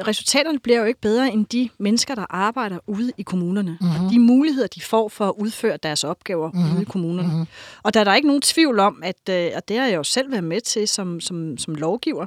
[0.07, 3.79] resultaterne bliver jo ikke bedre end de mennesker, der arbejder ude i kommunerne.
[3.81, 3.91] Mhm.
[3.91, 4.07] Mm-hmm.
[4.07, 6.59] Og de muligheder, de får for at udføre deres opgaver Mhm.
[6.59, 6.75] mm-hmm.
[6.75, 7.29] ude i kommunerne.
[7.29, 7.37] Mhm.
[7.37, 7.81] Mm-hmm.
[7.83, 10.05] Og der er der ikke nogen tvivl om, at øh, og det har jeg jo
[10.05, 12.27] selv været med til som, som, som lovgiver,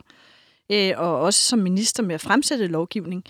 [0.72, 3.24] øh, og også som minister med at fremsætte lovgivning,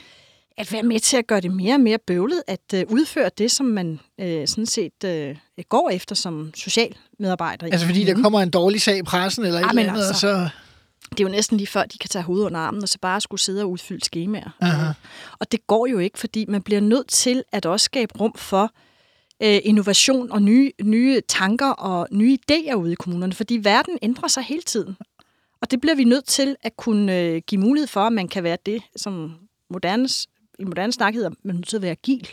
[0.58, 3.52] at være med til at gøre det mere og mere bøvlet, at øh, udføre det,
[3.52, 5.36] som man øh, sådan set øh,
[5.70, 7.66] går efter som social medarbejder.
[7.66, 10.28] Altså fordi der kommer en dårlig sag i pressen eller et Ah, eller andet, altså.
[10.28, 10.50] og så...
[11.10, 13.22] Det er jo næsten lige før, de kan tage hovedet under armen, og så bare
[13.22, 14.50] skulle sidde og udfylde skemaer.
[14.62, 14.92] Aha.
[15.40, 18.72] Og det går jo ikke, fordi man bliver nødt til at også skabe rum for
[19.44, 24.28] øh, innovation og nye, nye tanker og nye idéer ude i kommunerne, fordi verden ændrer
[24.28, 24.98] sig hele tiden.
[25.62, 28.44] Og det bliver vi nødt til at kunne øh, give mulighed for, at man kan
[28.44, 29.34] være det, som
[29.70, 30.28] modernes,
[30.62, 32.30] i moderne snak hedder, man er nødt til at være agil.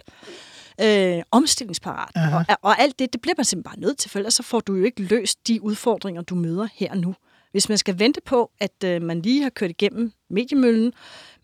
[0.81, 2.11] Øh, omstillingsparat.
[2.15, 2.37] Aha.
[2.37, 4.61] Og, og alt det, det bliver man simpelthen bare nødt til, for ellers så får
[4.61, 7.15] du jo ikke løst de udfordringer, du møder her og nu.
[7.51, 10.93] Hvis man skal vente på, at øh, man lige har kørt igennem mediemøllen,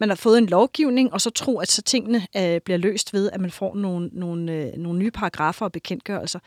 [0.01, 3.31] man har fået en lovgivning, og så tro, at så tingene øh, bliver løst ved,
[3.31, 6.39] at man får nogle, nogle, øh, nogle nye paragrafer og bekendtgørelser,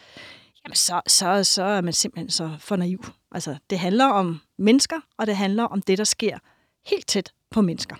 [0.66, 3.06] jamen så, så, så er man simpelthen så for naiv.
[3.32, 6.38] Altså, det handler om mennesker, og det handler om det, der sker
[6.86, 7.96] helt tæt på mennesker.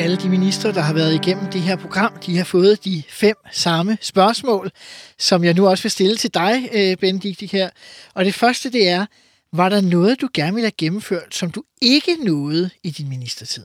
[0.00, 3.36] Alle de ministre, der har været igennem det her program, de har fået de fem
[3.52, 4.70] samme spørgsmål,
[5.18, 7.70] som jeg nu også vil stille til dig, øh, Benedikt, her.
[8.14, 9.06] Og det første, det er,
[9.52, 13.64] var der noget, du gerne ville have gennemført, som du ikke nåede i din ministertid?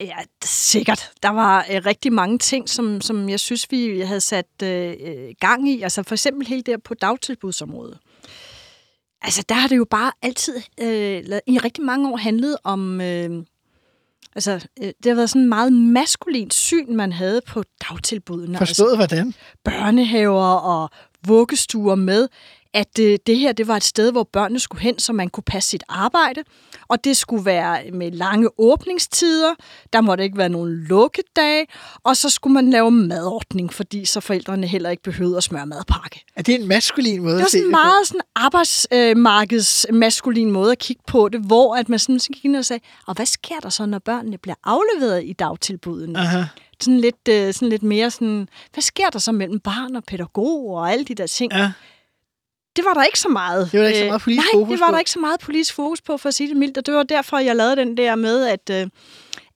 [0.00, 1.10] Ja, sikkert.
[1.22, 5.34] Der var øh, rigtig mange ting, som, som jeg synes, vi havde sat øh, øh
[5.40, 5.82] gang i.
[5.82, 7.98] Altså for eksempel hele der på dagtilbudsområdet.
[9.22, 13.00] Altså der har det jo bare altid øh, i rigtig mange år handlet om...
[13.00, 13.44] Øh,
[14.34, 14.52] altså
[14.82, 18.58] øh, det har været sådan en meget maskulint syn, man havde på dagtilbudene.
[18.58, 19.34] Altså, Forstået hvordan?
[19.64, 20.90] børnehaver og
[21.26, 22.28] vuggestuer med,
[22.74, 25.44] at øh, det her det var et sted, hvor børnene skulle hen, så man kunne
[25.44, 26.42] passe sit arbejde.
[26.88, 29.54] Og det skulle være med lange åbningstider.
[29.92, 31.66] Der måtte ikke være nogen lukkedage.
[32.04, 36.24] Og så skulle man lave madordning, fordi så forældrene heller ikke behøvede at smøre madpakke.
[36.36, 37.78] Er det en maskulin måde Det var at se sådan en det på?
[37.78, 42.56] meget sådan arbejdsmarkeds maskulin måde at kigge på det, hvor at man sådan gik ind
[42.56, 46.18] og sagde, og hvad sker der så, når børnene bliver afleveret i dagtilbudene?
[46.18, 46.42] Aha.
[46.80, 50.70] Sådan lidt, øh, sådan lidt mere sådan, hvad sker der så mellem barn og pædagog
[50.70, 51.52] og alle de der ting?
[51.52, 51.72] Ja.
[52.78, 53.72] Det var der ikke så meget.
[53.72, 54.92] Det var der ikke så øh, meget politisk nej, fokus det var på.
[54.92, 56.78] der ikke så meget politisk fokus på, for at sige det mildt.
[56.78, 58.86] Og det var derfor, jeg lavede den der med, at, øh,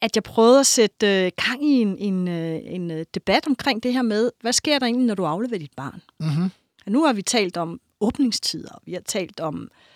[0.00, 3.82] at jeg prøvede at sætte øh, gang i en, en, øh, en øh, debat omkring
[3.82, 6.02] det her med, hvad sker der egentlig, når du afleverer dit barn?
[6.20, 6.50] Mm-hmm.
[6.86, 9.91] Og nu har vi talt om åbningstider, vi har talt om Øh,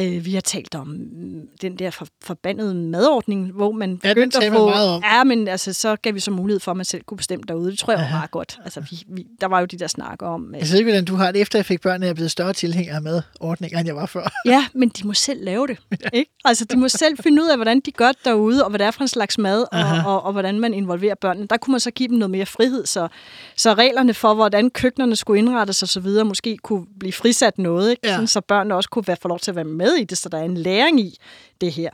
[0.00, 4.52] vi har talt om mm, den der for, forbandede madordning, hvor man Ja, begyndte taler
[4.52, 4.68] at få...
[4.68, 5.02] meget om.
[5.04, 7.70] Ja, men altså, så gav vi så mulighed for, at man selv kunne bestemme derude.
[7.70, 8.16] Det tror jeg var Aha.
[8.16, 8.58] meget godt.
[8.64, 10.54] Altså, vi, vi, der var jo de der snakker om...
[10.54, 12.30] øh, Jeg ved ikke, hvordan du har det, efter jeg fik børn, er jeg blevet
[12.30, 14.32] større tilhænger med ordninger, end jeg var før.
[14.46, 15.78] Ja, men de må selv lave det.
[16.12, 16.30] Ikke?
[16.44, 18.86] Altså, de må selv finde ud af, hvordan de gør det derude, og hvad det
[18.86, 21.46] er for en slags mad, og, og, og hvordan man involverer børnene.
[21.46, 23.08] Der kunne man så give dem noget mere frihed, så,
[23.56, 27.90] så reglerne for, hvordan køkkenerne skulle indrettes og så videre, måske kunne blive frisat noget,
[27.90, 28.00] ikke?
[28.04, 28.12] Ja.
[28.12, 30.28] Sådan, så børnene også kunne være, få lov til at være med i det, så
[30.28, 31.18] der er en læring i
[31.60, 31.90] det her.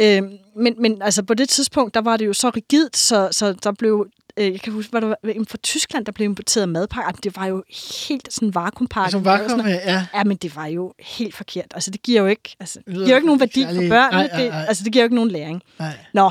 [0.00, 3.52] Øhm, men, men altså, på det tidspunkt, der var det jo så rigidt, så, så
[3.52, 4.06] der blev
[4.38, 7.20] øh, jeg kan huske, hvad der var inden for Tyskland, der blev importeret madpakker.
[7.20, 7.64] Det var jo
[8.08, 9.24] helt sådan vakuumpakke.
[9.24, 10.06] Var kommet, ja.
[10.14, 11.66] Ja, men det var jo helt forkert.
[11.74, 14.10] Altså, det giver jo ikke, altså, det giver jo ikke nogen værdi for børnene.
[14.10, 15.62] Nej, nej, Det, altså, det giver jo ikke nogen læring.
[15.78, 15.96] Nej.
[16.14, 16.30] Nå,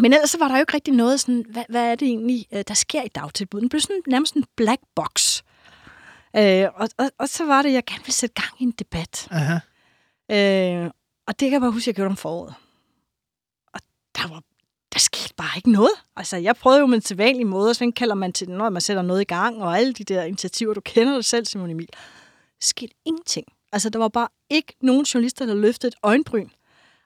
[0.00, 2.46] men ellers så var der jo ikke rigtig noget sådan, hvad, hvad er det egentlig,
[2.52, 3.62] øh, der sker i dagtilbuddet?
[3.62, 5.42] Det blev sådan, nærmest en black box.
[6.36, 9.28] Øh, og, og, og så var det, jeg gerne ville sætte gang i en debat.
[9.30, 9.58] Aha.
[10.30, 10.90] Øh,
[11.26, 12.54] og det kan jeg bare huske, jeg gjorde om foråret.
[13.74, 13.80] Og
[14.16, 14.42] der var
[14.96, 15.90] der skete bare ikke noget.
[16.16, 18.82] Altså, jeg prøvede jo med en sædvanlig måde, og så kalder man til, når man
[18.82, 21.88] sætter noget i gang, og alle de der initiativer, du kender det selv, Simon Emil.
[21.92, 21.96] Der
[22.60, 23.46] skete ingenting.
[23.72, 26.48] Altså, der var bare ikke nogen journalister, der løftede et øjenbryn.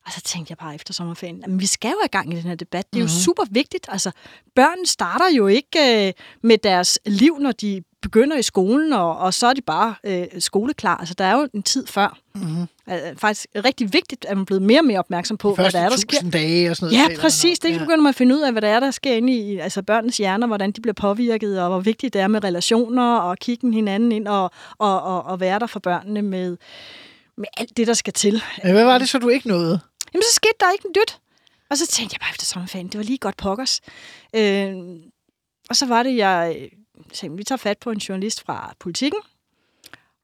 [0.06, 2.42] Og så tænkte jeg bare efter sommerferien, at vi skal jo i gang i den
[2.42, 2.86] her debat.
[2.92, 3.20] Det er jo mm-hmm.
[3.20, 3.86] super vigtigt.
[3.88, 4.10] Altså,
[4.54, 9.34] børn starter jo ikke øh, med deres liv, når de begynder i skolen, og, og
[9.34, 10.96] så er de bare øh, skoleklar.
[10.96, 12.18] Altså, der er jo en tid før.
[12.34, 12.66] Mm-hmm.
[12.86, 15.80] Altså, faktisk rigtig vigtigt, at man er blevet mere og mere opmærksom på, hvad der
[15.80, 16.30] er, der sker.
[16.30, 17.10] dage og sådan noget.
[17.10, 17.58] Ja, præcis.
[17.58, 19.82] Det begynder man at finde ud af, hvad der er, der sker inde i altså
[19.82, 23.72] børnenes hjerner, hvordan de bliver påvirket, og hvor vigtigt det er med relationer, og kigge
[23.72, 26.56] hinanden ind, og, og, og, og være der for børnene med,
[27.36, 28.42] med alt det, der skal til.
[28.64, 29.80] Men hvad var det så, du ikke nåede?
[30.14, 31.18] Jamen, så skete der ikke en dyt.
[31.70, 33.80] Og så tænkte jeg bare efter sommerferien, det var lige godt pokkers.
[34.36, 34.74] Øh,
[35.68, 36.68] og så var det, jeg øh,
[37.12, 39.20] tænkte, vi tager fat på en journalist fra politikken.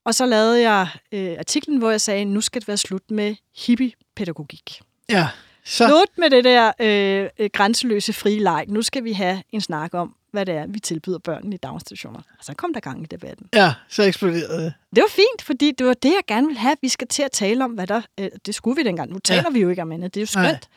[0.04, 3.36] Og så lavede jeg øh, artiklen, hvor jeg sagde, nu skal det være slut med
[3.56, 4.80] hippie-pædagogik.
[5.08, 5.28] Ja,
[5.64, 5.86] så...
[5.86, 8.64] Slut med det der øh, øh, grænseløse frie leg.
[8.68, 12.18] Nu skal vi have en snak om, hvad det er, vi tilbyder børnene i daginstitutioner.
[12.38, 13.48] Og så kom der gang i debatten.
[13.54, 14.74] Ja, så eksploderede det.
[14.96, 16.76] Det var fint, fordi det var det, jeg gerne ville have.
[16.82, 18.00] Vi skal til at tale om, hvad der...
[18.20, 19.12] Øh, det skulle vi dengang.
[19.12, 19.50] Nu taler ja.
[19.50, 20.14] vi jo ikke om andet.
[20.14, 20.68] Det er jo skønt.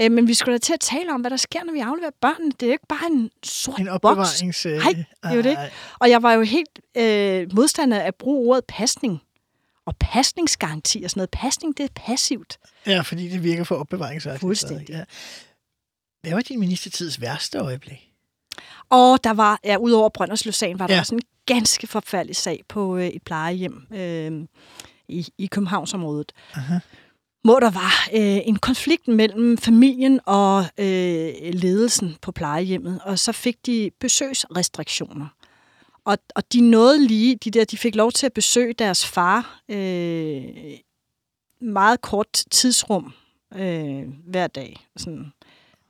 [0.00, 2.10] Øh, men vi skulle da til at tale om, hvad der sker, når vi afleverer
[2.20, 2.50] børnene.
[2.60, 3.94] Det er jo ikke bare en sort En boks.
[3.94, 4.66] opbevarings...
[4.66, 5.58] Nej, det er jo det.
[5.98, 9.22] Og jeg var jo helt øh, modstander af at bruge ordet pasning.
[9.86, 11.30] Og pasningsgaranti og sådan noget.
[11.30, 12.58] Pasning, det er passivt.
[12.86, 14.40] Ja, fordi det virker for opbevaringsagtigt.
[14.40, 14.88] Fuldstændig.
[14.88, 15.04] Ja.
[16.22, 18.05] Hvad var din ministertids værste øjeblik?
[18.90, 21.00] Og der var, ja, udover Brøndersløs-sagen, var der ja.
[21.00, 24.46] også en ganske forfærdelig sag på øh, et plejehjem øh,
[25.08, 26.32] i, i Københavnsområdet.
[26.54, 26.78] Aha.
[27.44, 33.32] Hvor der var øh, en konflikt mellem familien og øh, ledelsen på plejehjemmet, og så
[33.32, 35.26] fik de besøgsrestriktioner.
[36.04, 39.60] Og, og de nåede lige, de der, de fik lov til at besøge deres far
[39.68, 40.44] øh,
[41.60, 43.12] meget kort tidsrum
[43.54, 44.86] øh, hver dag.
[44.96, 45.32] Sådan.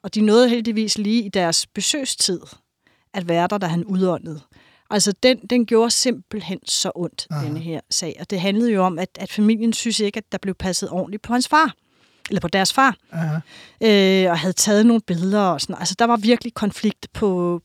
[0.07, 2.41] Og de nåede heldigvis lige i deres besøgstid
[3.15, 4.41] at være der, da han udåndede.
[4.91, 7.47] Altså, den, den gjorde simpelthen så ondt, Aha.
[7.47, 8.17] denne her sag.
[8.21, 11.23] Og det handlede jo om, at, at familien synes ikke, at der blev passet ordentligt
[11.23, 11.75] på hans far.
[12.29, 12.97] Eller på deres far.
[13.13, 13.35] Aha.
[13.81, 15.77] Øh, og havde taget nogle billeder og sådan.
[15.79, 17.61] Altså, der var virkelig konflikt på,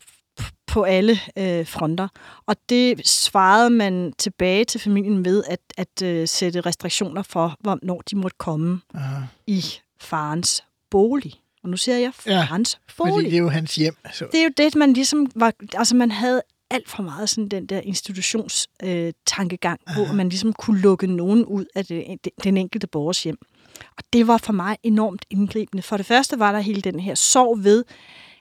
[0.68, 2.08] på alle øh, fronter.
[2.46, 8.02] Og det svarede man tilbage til familien ved at, at øh, sætte restriktioner for, hvornår
[8.12, 9.22] de måtte komme Aha.
[9.48, 9.66] i
[10.00, 11.42] farens bolig.
[11.64, 13.96] Og nu siger jeg Ja, farens Fordi det er jo hans hjem.
[14.14, 14.28] Så.
[14.32, 15.54] Det er jo det, man ligesom var...
[15.76, 20.82] Altså, man havde alt for meget sådan den der institutionstankegang, øh, hvor man ligesom kunne
[20.82, 23.38] lukke nogen ud af det, den enkelte borgers hjem.
[23.98, 25.84] Og det var for mig enormt indgribende.
[25.84, 27.84] For det første var der hele den her sorg ved,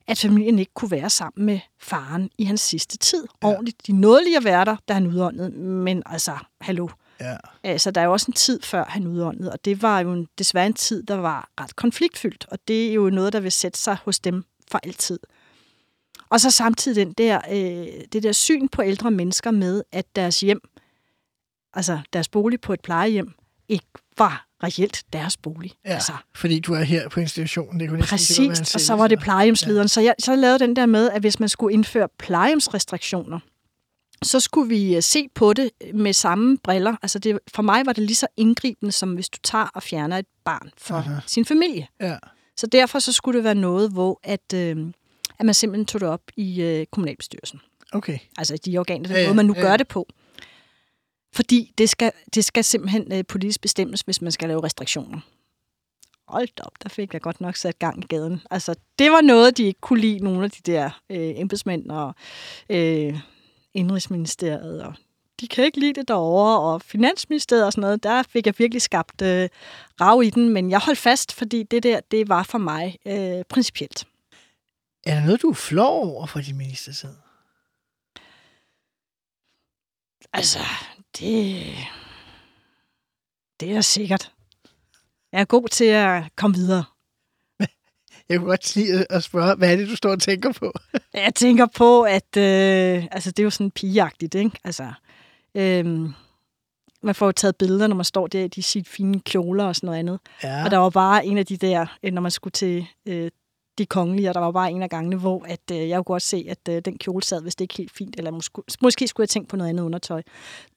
[0.08, 3.24] at familien ikke kunne være sammen med faren i hans sidste tid.
[3.42, 3.48] Ja.
[3.48, 3.86] Ordentligt.
[3.86, 6.88] De nåede lige at være der, da han udåndede, men altså, hallo.
[7.20, 7.36] Ja.
[7.62, 10.28] Altså, der er jo også en tid før han udåndede, og det var jo en,
[10.38, 13.78] desværre en tid, der var ret konfliktfyldt, og det er jo noget, der vil sætte
[13.78, 15.18] sig hos dem for altid.
[16.30, 20.40] Og så samtidig den der, øh, det der syn på ældre mennesker med, at deres
[20.40, 20.60] hjem,
[21.74, 23.32] altså deres bolig på et plejehjem,
[23.68, 23.86] ikke
[24.18, 25.72] var reelt deres bolig.
[25.84, 27.80] Ja, Altså, fordi du er her på institutionen.
[27.80, 29.84] Det kunne præcis, ikke være en og så var det plejehjemslederen.
[29.84, 29.88] Ja.
[29.88, 33.40] Så jeg så lavede den der med, at hvis man skulle indføre plejehjemsrestriktioner,
[34.22, 36.96] så skulle vi øh, se på det med samme briller.
[37.02, 40.18] Altså det, for mig var det lige så indgribende, som hvis du tager og fjerner
[40.18, 41.14] et barn fra Aha.
[41.26, 41.88] Sin familie.
[42.00, 42.16] Ja.
[42.56, 44.76] Så derfor så skulle det være noget, hvor at, øh,
[45.38, 47.60] at man simpelthen tog det op i øh, kommunalbestyrelsen.
[47.92, 48.18] Okay.
[48.38, 50.06] Altså de organer, den Ja, måde man nu ja, gør det på.
[51.34, 55.20] Fordi det skal, det skal simpelthen øh, politisk bestemmes, hvis man skal lave restriktioner.
[56.28, 58.40] Hold op, der fik jeg godt nok sat gang i gaden.
[58.50, 62.14] Altså, det var noget, de ikke kunne lide, nogle af de der øh, embedsmænd og
[62.70, 63.18] øh,
[63.74, 64.82] indrigsministeriet.
[64.82, 64.94] Og
[65.40, 68.82] de kan ikke lide det derovre, og Finansministeriet og sådan noget, der fik jeg virkelig
[68.82, 69.48] skabt øh,
[70.00, 73.44] rav i den, men jeg holdt fast, fordi det der, det var for mig øh,
[73.48, 74.06] principielt.
[75.06, 77.14] Er der noget, du er flov over for din ministertid?
[80.32, 80.58] Altså,
[81.18, 81.62] det,
[83.60, 84.32] det er sikkert.
[85.32, 86.84] Jeg er god til at komme videre.
[88.30, 90.72] Jeg kunne godt lide at spørge, hvad er det, du står og tænker på?
[91.14, 94.58] Jeg tænker på, at øh, altså, det er jo sådan pigeagtigt, ikke?
[94.64, 94.92] Altså,
[95.54, 95.84] øh,
[97.02, 99.76] man får jo taget billeder, når man står der i de sit fine kjoler og
[99.76, 100.20] sådan noget andet.
[100.42, 100.64] Ja.
[100.64, 103.30] Og der var bare en af de der, øh, når man skulle til øh,
[103.80, 106.22] de kongelige, og der var bare en af gangene, hvor at, øh, jeg kunne godt
[106.22, 109.28] se, at øh, den kjole sad vist ikke helt fint, eller måske, måske skulle jeg
[109.28, 110.22] tænke på noget andet undertøj.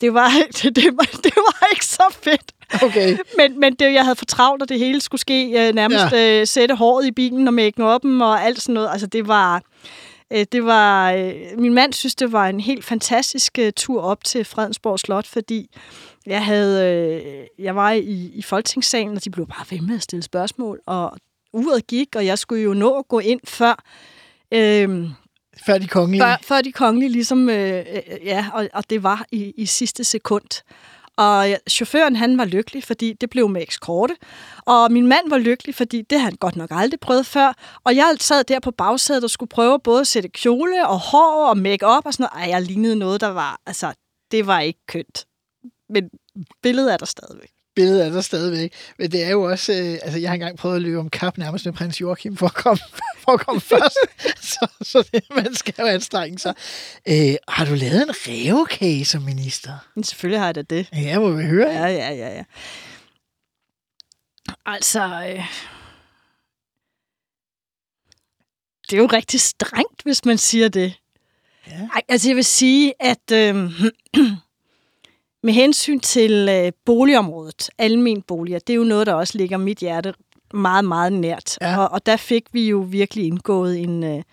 [0.02, 0.30] Det var,
[0.62, 2.52] det, det, var, det var ikke så fedt.
[2.84, 3.18] Okay.
[3.38, 6.40] Men, men det, jeg havde for travlt, og det hele skulle ske øh, nærmest ja.
[6.40, 8.90] øh, sætte håret i bilen og make up'en og alt sådan noget.
[8.92, 9.62] Altså det var...
[10.34, 14.24] Øh, det var øh, min mand synes, det var en helt fantastisk øh, tur op
[14.24, 15.70] til Fredensborg Slot, fordi
[16.26, 20.24] jeg havde jeg var i, i folketingssalen, og de blev bare ved med at stille
[20.24, 21.18] spørgsmål, og
[21.54, 23.84] uret gik, og jeg skulle jo nå at gå ind før...
[24.54, 25.10] Øh,
[25.66, 26.22] Før de kongelige.
[26.24, 30.04] før, før de kongelige ligesom, øh, øh, ja, og, og det var i, i sidste
[30.04, 30.64] sekund.
[31.18, 34.16] Og ja, chaufføren, han var lykkelig, fordi det blev med ekskorte.
[34.66, 37.54] Og min mand var lykkelig, fordi det havde han godt nok aldrig prøvet før.
[37.84, 41.48] Og jeg sad der på bagsædet og skulle prøve både at sætte kjole og hår
[41.50, 42.46] og make op og sådan noget.
[42.46, 43.94] Ej, jeg lignede noget, der var, altså,
[44.32, 45.26] det var ikke kønt.
[45.90, 46.10] Men
[46.62, 48.74] billedet er der stadigvæk billedet er der stadigvæk.
[48.98, 49.74] Men det er jo også...
[49.74, 52.46] Øh, altså, jeg har engang prøvet at løbe om kap nærmest med prins Joachim for
[52.46, 52.80] at komme,
[53.20, 53.98] for at komme først.
[54.54, 56.56] Så, så det, man skal jo anstrenge sig.
[57.08, 59.72] Øh, har du lavet en revkage som minister?
[60.04, 60.90] Selvfølgelig har jeg da det.
[60.94, 61.70] Ja, må vi høre.
[61.70, 62.44] Ja, ja, ja, ja.
[64.66, 65.04] Altså...
[65.04, 65.46] Øh...
[68.90, 71.00] Det er jo rigtig strengt, hvis man siger det.
[71.68, 71.88] Ja.
[71.94, 73.32] Ej, altså jeg vil sige, at...
[73.32, 73.72] Øh...
[75.44, 79.78] Med hensyn til øh, boligområdet, almen boliger, det er jo noget, der også ligger mit
[79.78, 80.14] hjerte
[80.54, 81.58] meget, meget nært.
[81.62, 81.78] Ja.
[81.78, 84.04] Og, og der fik vi jo virkelig indgået en...
[84.04, 84.24] Øh,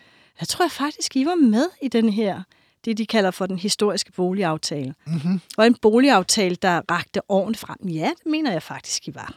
[0.40, 2.42] jeg tror jeg faktisk, I var med i den her,
[2.84, 4.94] det de kalder for den historiske boligaftale.
[5.06, 5.40] Mm-hmm.
[5.56, 7.88] Og en boligaftale, der rakte ordentligt frem.
[7.88, 9.34] Ja, det mener jeg faktisk, I var.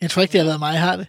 [0.00, 1.06] Jeg tror ikke, det har været mig, har det?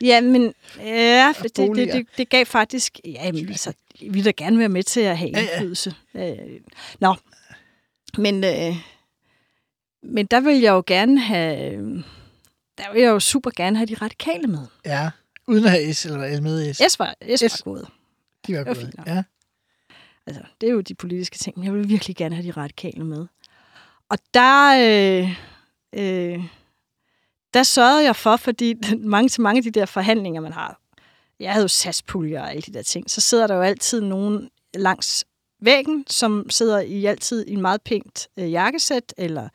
[0.00, 3.00] Ja, men ja, det, det, det, det gav faktisk...
[3.04, 5.48] Ja, men, altså, vi vil da gerne være med til at have Ja, ja.
[5.50, 5.94] indflydelse.
[6.14, 6.32] Øh,
[7.00, 7.14] Nå,
[8.18, 8.76] men, øh,
[10.02, 12.04] men der vil jeg jo gerne have...
[12.78, 14.66] Der vil jeg jo super gerne have de radikale med.
[14.84, 15.10] Ja.
[15.46, 16.40] Uden at have S, eller?
[16.40, 16.76] Med S.
[16.92, 17.62] S var, S var S.
[17.62, 17.88] gået.
[18.46, 18.94] De var det var gået.
[19.06, 19.22] Ja.
[20.26, 23.04] Altså, det er jo de politiske ting, men jeg vil virkelig gerne have de radikale
[23.04, 23.26] med.
[24.08, 25.38] Og der, øh,
[25.92, 26.44] øh,
[27.54, 28.74] der sørgede jeg for, fordi
[29.14, 30.80] mange til mange af de der forhandlinger, man har,
[31.40, 34.50] jeg havde jo satspuljer og alle de der ting, så sidder der jo altid nogen
[34.74, 35.24] langs
[35.64, 39.48] væggen, som sidder i altid i en meget pænt øh, jakkesæt, eller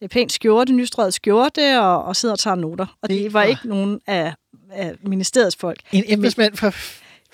[0.00, 2.86] et pænt skjorte, nystrøget skjorte, og, og sidder og tager noter.
[3.02, 4.34] Og det, Det var ikke nogen af,
[4.72, 5.80] af ministeriets folk.
[5.92, 6.72] En embedsmand fra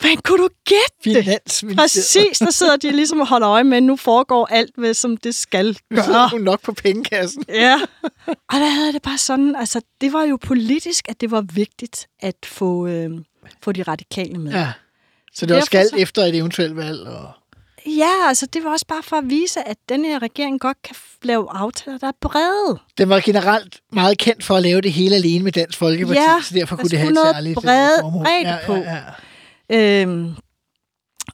[0.01, 1.77] Hvordan kunne du gætte det?
[1.77, 5.35] Præcis, der sidder de ligesom og holder øje med, nu foregår alt, hvad, som det
[5.35, 6.29] skal Nu gøre.
[6.31, 7.45] hun nok på pengekassen.
[7.49, 7.81] Ja,
[8.27, 12.07] og der havde det bare sådan, altså det var jo politisk, at det var vigtigt
[12.21, 13.11] at få, øh,
[13.63, 14.53] få de radikale med.
[14.53, 14.73] Ja.
[15.35, 17.01] Så det var skal så- efter et eventuelt valg.
[17.01, 17.31] Og...
[17.87, 20.97] Ja, altså det var også bare for at vise, at den her regering godt kan
[21.23, 22.79] lave aftaler, der er brede.
[22.99, 26.37] Den var generelt meget kendt for at lave det hele alene med Dansk Folkeparti, Ja,
[26.43, 28.23] så derfor der kunne det have et særligt øh, bred- formål.
[28.25, 28.75] bredde ja, på.
[28.75, 28.99] Ja,
[29.71, 30.03] ja.
[30.03, 30.35] Øhm,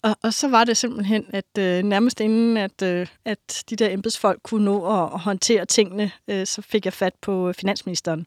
[0.03, 3.91] og, og så var det simpelthen, at øh, nærmest inden, at, øh, at de der
[3.91, 8.27] embedsfolk kunne nå at, at håndtere tingene, øh, så fik jeg fat på øh, finansministeren.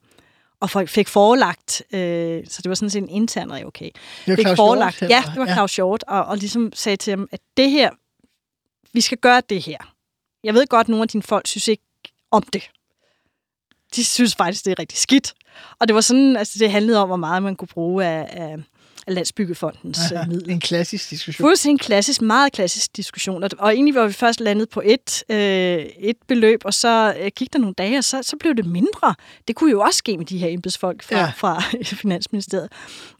[0.62, 3.86] Og folk fik forelagt, øh, så det var sådan set en intern okay.
[3.86, 3.94] Det
[4.28, 7.12] var fik Claus forelagt, Hjort, ja, det var Claus Hjort, og, og ligesom sagde til
[7.12, 7.90] ham, at det her,
[8.94, 9.78] vi skal gøre det her.
[10.44, 11.84] Jeg ved godt, at nogle af dine folk synes ikke
[12.32, 12.70] om det.
[13.96, 15.34] De synes faktisk, det er rigtig skidt.
[15.80, 18.58] Og det var sådan, altså det handlede om, hvor meget man kunne bruge af, af,
[19.08, 20.22] af Landsbyggefondens Ja.
[20.22, 20.54] øh, midler.
[20.54, 21.44] En klassisk diskussion.
[21.44, 23.44] Fuldstændig en klassisk, meget klassisk diskussion.
[23.44, 27.32] Og, og egentlig var vi først landet på et, øh, et beløb, og så øh,
[27.36, 29.16] gik der nogle dage, og så, så blev det mindre.
[29.48, 31.32] Det kunne jo også ske med de her embedsfolk fra, ja.
[31.38, 31.64] fra
[32.02, 32.70] Finansministeriet.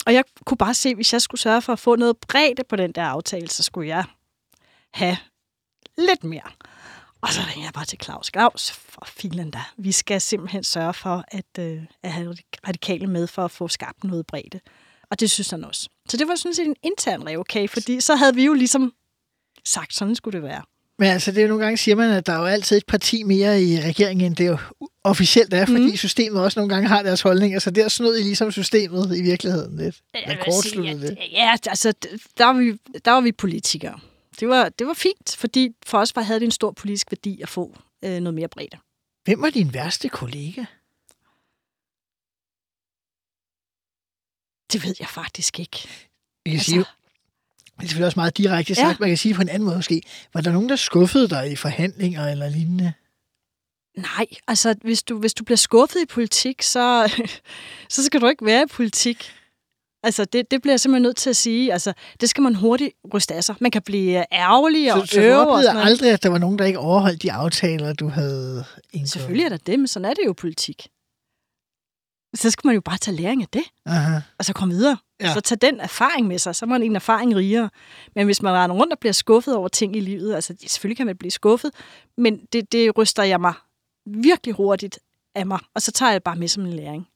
[0.06, 2.76] Og jeg kunne bare se, hvis jeg skulle sørge for at få noget bredde på
[2.76, 4.04] den der aftale, så skulle jeg
[4.94, 5.18] have
[5.98, 6.50] lidt mere.
[7.22, 8.28] Og så ringede jeg bare til Claus.
[8.34, 9.60] Claus, for filen da.
[9.78, 12.36] Vi skal simpelthen sørge for at, øh, at have
[12.68, 14.60] radikale med for at få skabt noget bredde.
[15.12, 15.90] Og det synes han også.
[16.10, 18.94] Så det var sådan set en intern revkage, fordi så havde vi jo ligesom
[19.66, 20.62] sagt, sådan skulle det være.
[21.00, 22.86] Men altså, det er jo nogle gange, siger man, at der er jo altid et
[22.86, 24.58] parti mere i regeringen, end det jo
[25.04, 25.96] officielt er, fordi Mhm.
[25.98, 29.78] systemet også nogle gange har deres holdninger, så der snød I ligesom systemet i virkeligheden
[29.78, 29.96] lidt.
[30.14, 31.10] Jeg vil sige, det.
[31.10, 31.94] at- Ja, altså,
[32.38, 34.00] der var, vi, der var vi politikere.
[34.40, 37.42] Det var, det var fint, fordi for os var, havde det en stor politisk værdi
[37.42, 38.78] at få øh, noget mere bredde.
[39.24, 40.66] Hvem var din værste kollega?
[44.74, 45.78] Det ved jeg faktisk ikke.
[46.46, 46.86] Jeg kan Altså- sige, det
[47.78, 48.96] er selvfølgelig også meget direkte sagt, Ja.
[49.00, 50.02] man kan sige på en anden måde måske.
[50.34, 52.94] Var der nogen, der skuffede dig i forhandlinger eller lignende?
[53.98, 57.12] Nej, altså hvis du, hvis du bliver skuffet i politik, så,
[57.90, 59.32] så skal du ikke være i politik.
[60.04, 61.74] Altså, det, det bliver jeg simpelthen nødt til at sige.
[61.74, 63.56] Altså, det skal man hurtigt ryste af sig.
[63.60, 65.86] Man kan blive ærgerlig og Så, så du øve og oplevede noget.
[65.86, 69.10] aldrig, at der var nogen, der ikke overholdt de aftaler, du havde indgået?
[69.10, 70.88] Selvfølgelig er der det, men sådan er det jo politik.
[72.36, 74.20] Så skal man jo bare tage læring af det, Aha.
[74.40, 74.98] og så komme videre.
[75.22, 75.34] Ja.
[75.34, 77.70] Så tage den erfaring med sig, så er man en erfaring rigere.
[78.16, 81.06] Men hvis man render rundt og bliver skuffet over ting i livet, altså selvfølgelig kan
[81.06, 81.72] man blive skuffet,
[82.18, 83.54] men det, det ryster jeg mig
[84.06, 85.00] virkelig hurtigt
[85.36, 87.08] af mig, og så tager jeg det bare med som en læring.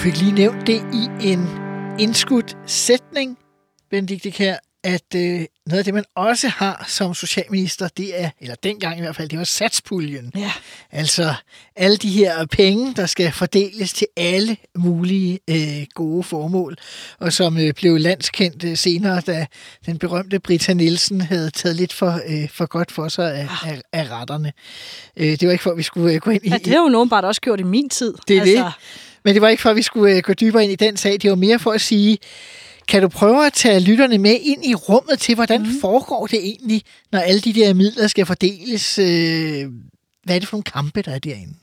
[0.00, 1.48] Fik lige nævnt det i en
[1.98, 3.38] indskudt sætning,
[3.90, 8.54] Benedikte Kær, at øh, noget af det, man også har som socialminister, det er, eller
[8.62, 10.32] dengang i hvert fald, det var satspuljen.
[10.36, 10.52] Ja.
[10.90, 11.34] Altså
[11.76, 16.76] alle de her penge, der skal fordeles til alle mulige øh, gode formål,
[17.18, 19.46] og som øh, blev landskendt øh, senere, da
[19.86, 23.80] den berømte Britta Nielsen havde taget lidt for, øh, for godt for sig af, af,
[23.92, 24.52] af retterne.
[25.16, 26.48] Øh, det var ikke for, at vi skulle øh, gå ind i...
[26.48, 28.14] Ja, det har jo nogen bare også gjort i min tid.
[28.28, 28.72] Det er altså, det.
[29.24, 31.12] Men det var ikke for, at vi skulle øh, gå dybere ind i den sag.
[31.12, 32.18] Det var mere for at sige,
[32.88, 35.80] kan du prøve at tage lytterne med ind i rummet til, hvordan mm.
[35.80, 38.98] foregår det egentlig, når alle de der midler skal fordeles?
[38.98, 39.68] Øh,
[40.24, 41.54] hvad er det for nogle kampe, der er derinde?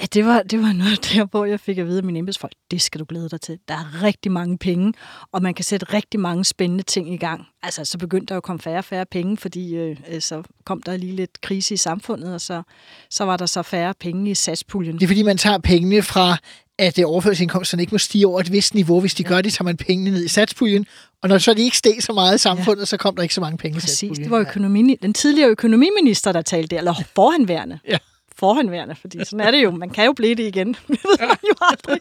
[0.00, 2.52] Ja, det var, det var noget der, hvor jeg fik at vide af mine embedsfolk,
[2.70, 3.58] det skal du glæde dig til.
[3.68, 4.92] Der er rigtig mange penge,
[5.32, 7.46] og man kan sætte rigtig mange spændende ting i gang.
[7.62, 10.42] Altså, så begyndte der jo at komme færre og færre penge, fordi øh, øh, så
[10.64, 12.62] kom der lige lidt krise i samfundet, og så,
[13.10, 14.94] så var der så færre penge i satspuljen.
[14.94, 16.36] Det er fordi, man tager pengene fra,
[16.78, 19.00] at øh, overførselsindkomsterne ikke må stige over et vist niveau.
[19.00, 19.28] Hvis de ja.
[19.28, 20.86] gør det, tager man pengene ned i satspuljen.
[21.22, 22.86] Og når så de ikke steg så meget i samfundet, ja.
[22.86, 24.22] så kom der ikke så mange penge i Præcis, satspuljen.
[24.22, 27.78] det var økonomi, den tidligere økonomiminister, der talte der, eller forhenværende.
[27.88, 27.98] Ja.
[28.38, 29.70] Forhenværende, fordi sådan er det jo.
[29.70, 30.68] Man kan jo blive det igen.
[30.88, 32.00] Det ved man jo aldrig.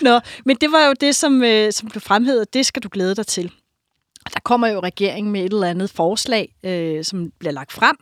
[0.00, 2.54] Nå, men det var jo det, som, øh, som blev fremhævet.
[2.54, 3.52] Det skal du glæde dig til.
[4.34, 7.96] Der kommer jo regeringen med et eller andet forslag, øh, som bliver lagt frem,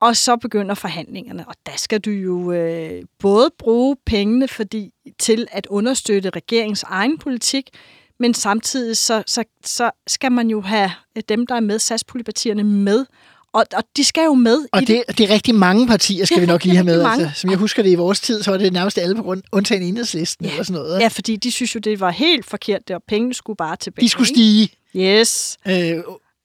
[0.00, 1.48] og så begynder forhandlingerne.
[1.48, 7.18] Og der skal du jo øh, både bruge pengene fordi, til at understøtte regeringens egen
[7.18, 7.70] politik,
[8.18, 10.90] men samtidig så, så, så skal man jo have
[11.28, 13.06] dem, der er med, SAS-politipartierne med,
[13.52, 16.40] og, og de skal jo med Og i det, det er rigtig mange partier, skal
[16.40, 17.02] vi nok lige have med.
[17.02, 17.24] mange.
[17.24, 19.42] Altså, som jeg husker det i vores tid, så var det nærmest alle på grund,
[19.52, 20.50] undtagen enhedslisten Ja.
[20.52, 21.00] eller sådan noget.
[21.00, 24.04] Ja, fordi de synes jo, det var helt forkert, det, og pengene skulle bare tilbage.
[24.04, 24.68] De skulle stige.
[24.96, 25.56] Yes.
[25.68, 25.72] Øh,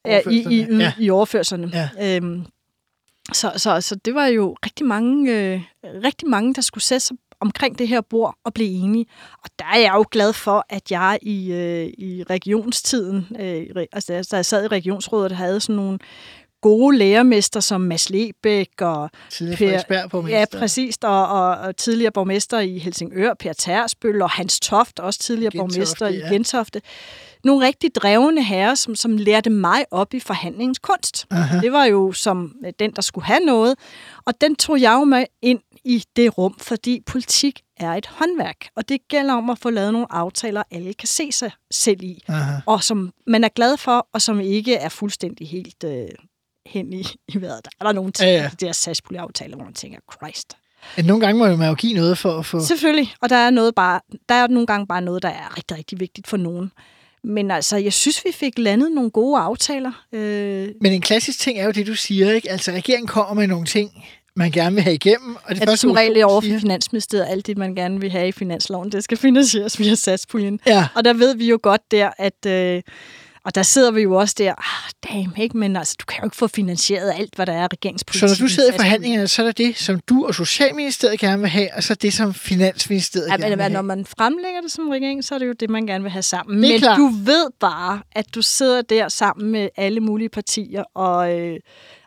[0.06, 0.84] Ja, i, i, overførslerne.
[0.84, 0.94] ja.
[1.00, 1.90] i overførslerne.
[2.00, 2.16] Ja.
[2.18, 2.46] Øhm,
[3.34, 5.62] så, så, så det var jo rigtig mange, øh,
[6.04, 9.06] rigtig mange, der skulle sætte sig omkring det her bord og blive enige.
[9.44, 13.68] Og der er jeg jo glad for, at jeg i, øh, i regionstiden, øh, i
[13.92, 16.00] altså da jeg sad i regionsrådet, havde sådan nogle
[16.64, 20.98] gode lærermester som Mads Lebæk og Tidligere Per- Ja, præcis.
[21.04, 25.74] Og, og, og tidligere borgmester i Helsingør, Per Tersbøl, og Hans Toft, også tidligere Gentofte,
[25.76, 26.28] borgmester i ja.
[26.30, 26.82] Gentofte.
[27.44, 31.26] Nogle rigtig drevne herrer, som, som lærte mig op i forhandlingens kunst.
[31.32, 31.60] Aha.
[31.60, 33.76] Det var jo som øh, den, der skulle have noget.
[34.26, 38.58] Og den tog jeg jo med ind i det rum, fordi politik er et håndværk.
[38.76, 42.24] Og det gælder om at få lavet nogle aftaler, alle kan se sig selv i.
[42.28, 42.52] Aha.
[42.66, 46.08] Og som man er glad for, og som ikke er fuldstændig helt øh,
[46.66, 47.66] hen i, i vejret.
[47.66, 50.54] Der er der nogle ting, Ja, ja, de der satspuljeaftaler, hvor man tænker, Christ.
[50.98, 52.60] Men nogle gange må man jo give noget for at få...
[52.66, 54.00] Selvfølgelig, og der er, noget bare,
[54.30, 56.72] der er nogle gange bare noget, der er rigtig, rigtig vigtigt for nogen.
[57.24, 59.92] Men altså, jeg synes, vi fik landet nogle gode aftaler.
[60.12, 62.52] Øh, Men en klassisk ting er jo det, du siger, ikke?
[62.52, 64.06] Altså, regeringen kommer med nogle ting,
[64.36, 65.36] man gerne vil have igennem.
[65.36, 68.12] Og det at første, som regel er over for Finansministeriet, alt det, man gerne vil
[68.12, 70.60] have i finansloven, det skal finansieres via satspuljen.
[70.68, 72.46] Ja, Og der ved vi jo godt der, at...
[72.46, 72.82] Øh,
[73.46, 75.58] og der sidder vi jo også der, ah, damn, ikke?
[75.58, 78.20] Men altså, du kan jo ikke få finansieret alt, hvad der er regeringspolitik.
[78.20, 78.80] så når du sidder i satspuljen.
[78.80, 82.14] forhandlingerne, så er der det, som du og Socialministeriet gerne vil have, og så det,
[82.14, 83.84] som Finansministeriet Ja, gerne vil men, når have.
[83.84, 86.64] man fremlægger det som regering, så er det jo det, man gerne vil have sammen.
[86.64, 86.98] Det Men klart.
[86.98, 91.60] du ved bare, at du sidder der sammen med alle mulige partier, og, øh,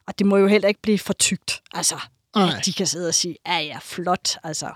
[0.06, 1.60] og det må jo heller ikke blive for tygt.
[1.74, 1.94] Altså,
[2.36, 2.54] Nej.
[2.58, 4.66] at de kan sidde og sige, ja ja, flot, altså,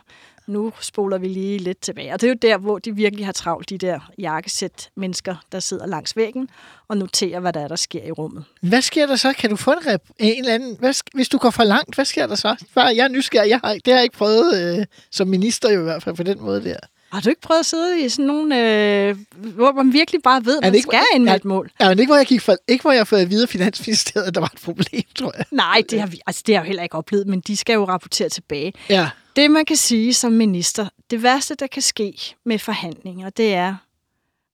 [0.46, 2.12] nu spoler vi lige lidt tilbage.
[2.12, 5.60] Og det er jo der, hvor de virkelig har travlt, de der jakkesæt mennesker, der
[5.60, 6.48] sidder langs væggen
[6.88, 8.44] og noterer, hvad der er, der sker i rummet.
[8.62, 9.32] Hvad sker der så?
[9.32, 10.76] Kan du få en, rep- en eller anden...
[10.78, 12.64] Hvad, sk- hvis du går for langt, hvad sker der så?
[12.74, 13.50] Bare, jeg er nysgerrig.
[13.50, 16.22] Jeg har, det har jeg ikke prøvet øh, som minister jo i hvert fald på
[16.22, 16.76] den måde der.
[17.12, 19.16] Har du ikke prøvet at sidde i sådan nogle, øh,
[19.54, 21.70] hvor man virkelig bare ved, at man ikke- skal ind med et mål?
[21.80, 23.48] Ja, men ikke hvor jeg gik for, ikke hvor jeg har fået at vide af
[23.48, 25.44] Finansministeriet, at der var et problem, tror jeg.
[25.50, 27.74] Nej, det har, vi, altså, det har jeg jo heller ikke oplevet, men de skal
[27.74, 28.72] jo rapportere tilbage.
[28.88, 33.54] Ja, Det, man kan sige som minister, det værste, der kan ske med forhandlinger, det
[33.54, 33.74] er,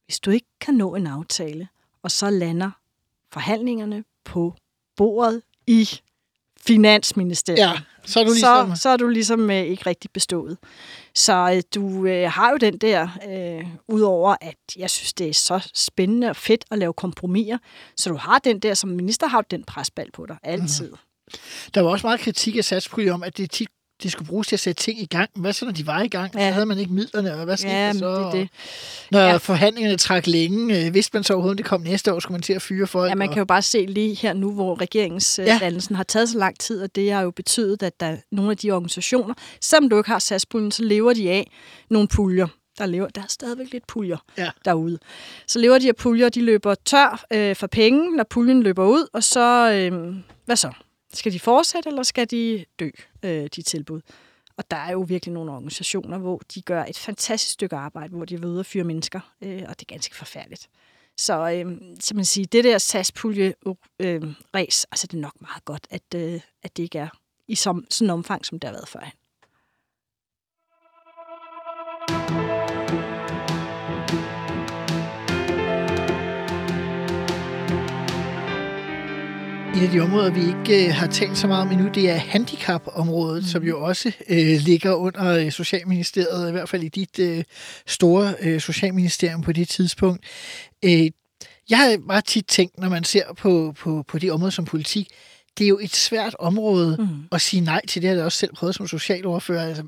[0.04, 1.68] hvis du ikke kan nå en aftale,
[2.02, 2.70] og så lander
[3.32, 4.54] forhandlingerne på
[4.96, 5.88] bordet i
[6.66, 7.58] Finansministeriet.
[7.58, 7.72] ja.
[8.04, 8.76] Så er du ligesom...
[8.76, 10.56] så, så er du ligesom øh, ikke rigtig bestået.
[11.16, 15.34] Så øh, du øh, har jo den der, øh, udover at jeg synes, det er
[15.34, 17.58] så spændende og fedt at lave kompromiser,
[17.96, 20.90] så du har den der, som minister har du den presbal på dig, altid.
[20.90, 20.96] Mm.
[21.74, 23.68] Der var også meget kritik af satspulje om, at det tit
[24.02, 25.30] det skulle bruges til at sætte ting i gang.
[25.36, 26.34] Hvad så, når de var i gang?
[26.34, 26.48] Ja.
[26.48, 28.30] Så havde man ikke midlerne, og hvad skete Ja, der så?
[28.32, 28.48] det det.
[29.10, 29.36] Når ja.
[29.36, 32.52] Forhandlingerne trak længe, øh, vidste man så overhovedet, det kom næste år, skulle man til
[32.52, 33.10] at fyre folk?
[33.10, 35.96] Ja, man kan jo bare se lige her nu, hvor regeringsdannelsen ja.
[35.96, 38.56] har taget så lang tid, og det har jo betydet, at der er nogle af
[38.56, 41.50] de organisationer, selvom du ikke har satspuljen, så lever de af
[41.90, 42.46] nogle puljer.
[42.78, 44.50] Der, lever, der er stadigvæk lidt puljer Ja.
[44.64, 44.98] derude.
[45.46, 49.06] Så lever de af puljer, de løber tør øh, for penge, når puljen løber ud,
[49.12, 50.14] og så, øh,
[50.46, 50.70] hvad så?
[51.16, 52.90] Skal de fortsætte, eller skal de dø,
[53.22, 54.00] øh, de tilbud?
[54.56, 58.24] Og der er jo virkelig nogle organisationer, hvor de gør et fantastisk stykke arbejde, hvor
[58.24, 60.68] de er ude og fyre mennesker, øh, og det er ganske forfærdeligt.
[61.16, 63.54] Så, øh, så man siger, det der saspulje
[64.00, 64.22] øh,
[64.54, 67.08] ræs, altså det er nok meget godt, at, øh, at det ikke er
[67.48, 69.12] i som, sådan en omfang, som det har været førhen.
[79.76, 82.16] Et af de områder, vi ikke øh, har talt så meget om endnu, det er
[82.16, 83.48] handicapområdet, mm.
[83.48, 87.44] som jo også øh, ligger under øh, Socialministeriet, i hvert fald i dit øh,
[87.86, 90.24] store øh, Socialministerium på det tidspunkt.
[90.84, 91.10] Øh,
[91.70, 95.08] jeg har bare tit tænkt, når man ser på, på, på de områder som politik,
[95.58, 97.08] det er jo et svært område mm.
[97.32, 98.02] at sige nej til.
[98.02, 99.68] Det har jeg også selv prøvet som socialordfører.
[99.68, 99.82] Altså,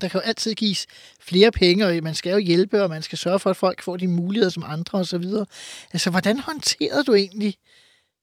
[0.00, 0.86] der kan jo altid gives
[1.20, 3.96] flere penge, og man skal jo hjælpe, og man skal sørge for, at folk får
[3.96, 5.24] de muligheder som andre osv.
[5.92, 7.54] Altså, hvordan håndterede du egentlig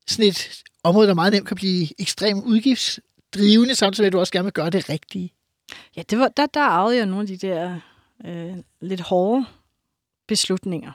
[0.07, 4.33] sådan et område, der meget nemt kan blive ekstremt udgiftsdrivende, samtidig med, at du også
[4.33, 5.33] gerne vil gøre det rigtige?
[5.95, 7.79] Ja, det var, der, der arvede jeg nogle af de der
[8.25, 9.45] øh, lidt hårde
[10.27, 10.91] beslutninger,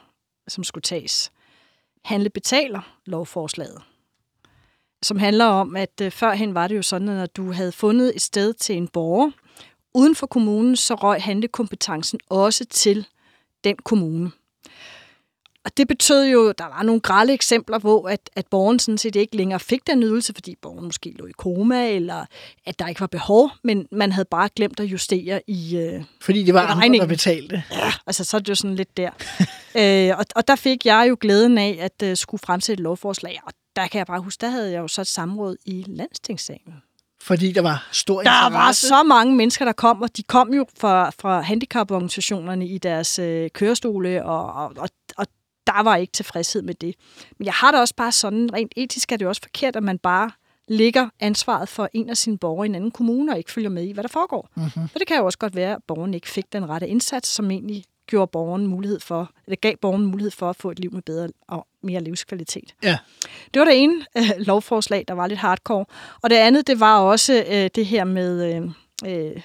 [0.48, 1.32] som skulle tages.
[2.04, 3.82] Handle betaler lovforslaget,
[5.02, 8.12] som handler om, at øh, førhen var det jo sådan, at når du havde fundet
[8.16, 9.30] et sted til en borger,
[9.94, 13.06] uden for kommunen, så røg handlekompetencen også til
[13.64, 14.30] den kommune.
[15.64, 19.16] Og det betød jo, der var nogle grælde eksempler, hvor at, at borgeren sådan set
[19.16, 22.24] ikke længere fik den ydelse, fordi borgeren måske lå i koma, eller
[22.66, 26.42] at der ikke var behov, men man havde bare glemt at justere i, øh, Fordi
[26.42, 27.62] det var andre, der betalte.
[27.70, 29.10] Ja, altså så er det jo sådan lidt der.
[30.10, 33.40] øh, og, og der fik jeg jo glæden af at uh, skulle fremsætte et lovforslag,
[33.46, 36.74] og der kan jeg bare huske, der havde jeg jo så et samråd i landstingssalen.
[37.22, 38.90] Fordi der var stor Der interesse.
[38.90, 43.18] var så mange mennesker, der kom, og de kom jo fra, fra handicaporganisationerne i deres
[43.18, 44.88] øh, kørestole, og, og, og
[45.66, 46.94] der var ikke tilfredshed med det.
[47.38, 49.82] Men jeg har da også bare sådan, rent etisk er det jo også forkert, at
[49.82, 50.30] man bare
[50.68, 53.84] lægger ansvaret for en af sine borgere i en anden kommune, og ikke følger med
[53.84, 54.48] i, hvad der foregår.
[54.54, 54.88] Mm-hmm.
[54.88, 57.50] For det kan jo også godt være, at borgeren ikke fik den rette indsats, som
[57.50, 61.02] egentlig gjorde borgeren mulighed for, eller gav borgeren mulighed for at få et liv med
[61.02, 62.74] bedre og mere livskvalitet.
[62.82, 62.98] Ja.
[63.54, 65.84] Det var det ene øh, lovforslag, der var lidt hardcore.
[66.22, 68.62] Og det andet, det var også øh, det her med øh,
[69.06, 69.42] øh,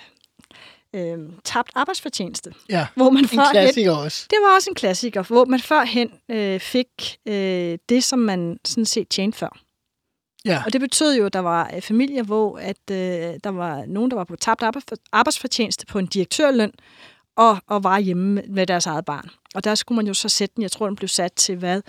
[0.98, 2.54] øh, tabt arbejdsfortjeneste.
[2.70, 4.28] Ja, Hvor man en klassiker også.
[4.30, 8.86] det var også en klassiker, hvor man førhen øh, fik øh, det, som man sådan
[8.86, 9.60] set tjente før.
[10.46, 10.62] Ja.
[10.66, 12.98] Og det betød jo, at der var øh, familier, hvor at, øh,
[13.44, 16.72] der var nogen, der var på tabt arbejds- arbejdsfortjeneste på en direktørløn,
[17.36, 19.30] og, og var hjemme med deres eget barn.
[19.56, 21.82] Og der skulle man jo så sætte den, jeg tror, den blev sat til, hvad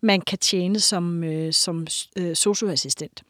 [0.00, 1.86] man kan tjene som, øh, som
[2.16, 3.22] øh, socioassistent.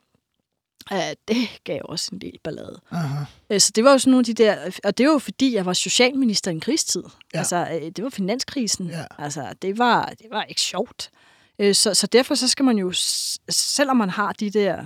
[0.93, 0.99] Uh,
[1.29, 2.81] det gav også en del ballade.
[2.91, 3.25] Aha.
[3.51, 5.55] Øh, Så det var jo sådan nogle af de der, og det var jo fordi,
[5.55, 7.03] jeg var socialminister i en krigstid.
[7.03, 7.11] Ja.
[7.35, 7.39] Ja.
[7.39, 8.87] Altså, øh, det var finanskrisen.
[8.87, 9.05] Ja.
[9.19, 11.11] Altså, det var, det var ikke sjovt.
[11.59, 12.93] Øh, Så, så derfor så skal man jo,
[13.49, 14.85] selvom man har de der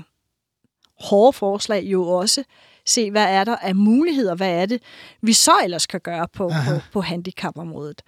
[1.00, 2.44] hårde forslag, jo også
[2.86, 4.82] se, hvad er der af muligheder, hvad er det,
[5.22, 8.02] vi så ellers kan gøre på, på, på handicapområdet.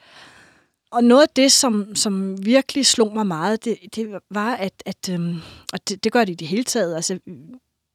[0.91, 5.09] Og noget af det, som, som virkelig slog mig meget, det, det var, at, at
[5.11, 5.41] øhm,
[5.73, 7.19] og det, det gør det i det hele taget, altså,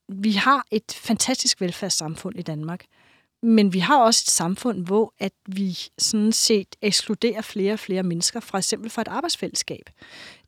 [0.10, 2.86] vi har et fantastisk velfærdssamfund i Danmark,
[3.44, 8.04] men vi har også et samfund, hvor at vi sådan set ekskluderer flere og flere
[8.04, 9.90] mennesker, for eksempel fra et arbejdsfællesskab.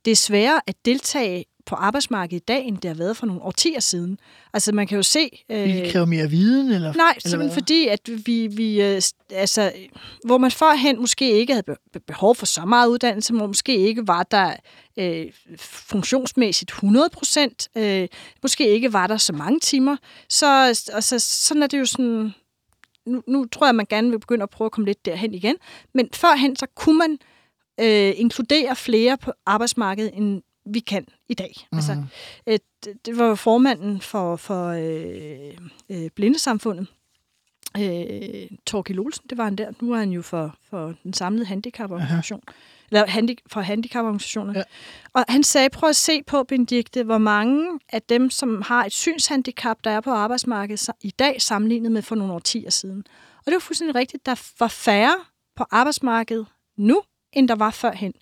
[0.06, 3.42] Det er sværere at deltage på arbejdsmarkedet i dag, end det har været for nogle
[3.42, 4.20] årtier siden.
[4.54, 5.44] Altså man kan jo se...
[5.50, 6.94] Vi kræver mere viden, eller?
[6.94, 7.54] Nej, eller simpelthen hvad?
[7.54, 9.02] fordi, at vi, vi øh,
[9.32, 9.72] altså,
[10.26, 11.64] hvor man førhen måske ikke havde
[11.94, 14.54] be- behov for så meget uddannelse, hvor måske ikke var der
[14.98, 15.26] øh,
[15.60, 18.08] funktionsmæssigt 100 procent, øh,
[18.42, 19.98] måske ikke var der så mange timer,
[20.30, 22.34] så altså, sådan er det jo sådan
[23.06, 25.34] nu, nu tror jeg, at man gerne vil begynde at prøve at komme lidt derhen
[25.34, 25.56] igen.
[25.94, 27.18] Men førhen, så kunne man
[27.80, 31.54] øh, inkludere flere på arbejdsmarkedet, end vi kan i dag.
[31.72, 31.78] Mm.
[31.78, 32.04] Altså,
[32.48, 32.60] øh,
[33.06, 35.58] det- var formanden for, for øh,
[35.90, 36.88] øh, blindesamfundet,
[37.78, 39.72] øh, Torgild Olsen, det var han der.
[39.82, 42.42] Nu er han jo for, for den samlede handicaporganisation.
[42.92, 44.54] Eller handi, for handicaporganisationer.
[44.56, 44.64] Ja.
[45.14, 48.94] Og han sagde, prøv at se på, Benedikte, hvor mange af dem, som har et
[48.94, 53.04] synshandicap, der er på arbejdsmarkedet i dag, sammenlignet med for nogle årtier siden.
[53.38, 54.26] Og det var fuldstændig rigtigt.
[54.26, 55.16] Der var færre
[55.56, 56.46] på arbejdsmarkedet
[56.78, 57.02] nu,
[57.34, 58.14] end der var førhen.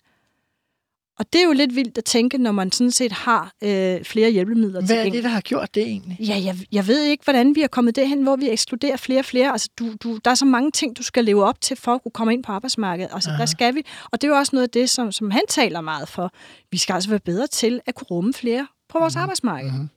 [1.18, 4.30] Og det er jo lidt vildt at tænke, når man sådan set har øh, flere
[4.30, 6.16] hjælpemidler Hvad er det, der har gjort det egentlig?
[6.20, 9.24] Ja, jeg, jeg ved ikke, hvordan vi er kommet derhen, hvor vi ekskluderer flere og
[9.24, 9.52] flere.
[9.52, 12.02] Altså, du, du, der er så mange ting, du skal leve op til, for at
[12.02, 13.10] kunne komme ind på arbejdsmarkedet.
[13.12, 13.82] Altså, der skal vi.
[14.12, 16.32] Og det er jo også noget af det, som, som han taler meget for.
[16.70, 19.22] Vi skal altså være bedre til at kunne rumme flere på vores mm-hmm.
[19.22, 19.70] arbejdsmarked.
[19.70, 19.88] Mm-hmm.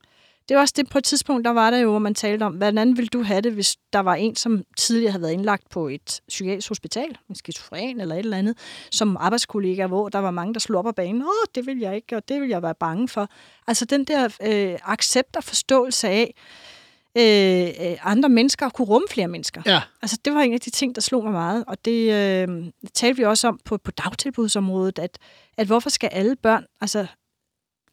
[0.49, 2.53] Det er også det, på et tidspunkt, der var der jo, hvor man talte om,
[2.53, 5.87] hvordan ville du have det, hvis der var en, som tidligere havde været indlagt på
[5.87, 8.57] et psykiatrisk hospital, en skizofren eller et eller andet,
[8.91, 11.21] som arbejdskollega, hvor der var mange, der slog op af banen.
[11.21, 13.27] Åh, det vil jeg ikke, og det vil jeg være bange for.
[13.67, 16.33] Altså den der øh, accept og forståelse af,
[17.17, 19.61] øh, øh, andre mennesker kunne rumme flere mennesker.
[19.65, 19.81] Ja.
[20.01, 22.47] Altså, det var en af de ting, der slog mig meget, og det øh,
[22.93, 25.17] talte vi også om på, på dagtilbudsområdet, at,
[25.57, 27.07] at hvorfor skal alle børn altså,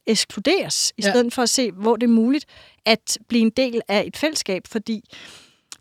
[0.07, 1.11] ekskluderes, i Ja.
[1.11, 2.45] stedet for at se, hvor det er muligt
[2.85, 5.05] at blive en del af et fællesskab, fordi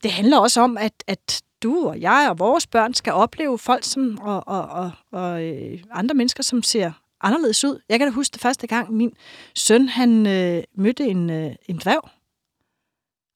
[0.04, 3.84] det handler også om, at, at du og jeg og vores børn skal opleve folk
[3.84, 7.80] som, og, og, og, og øh, andre mennesker, som ser anderledes ud.
[7.90, 9.14] Jeg kan da huske det første gang, min
[9.56, 12.10] søn han øh, mødte en, øh, en dværg.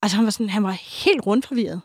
[0.02, 0.72] Altså han var, sådan, han var
[1.06, 1.82] helt rundt forvirret.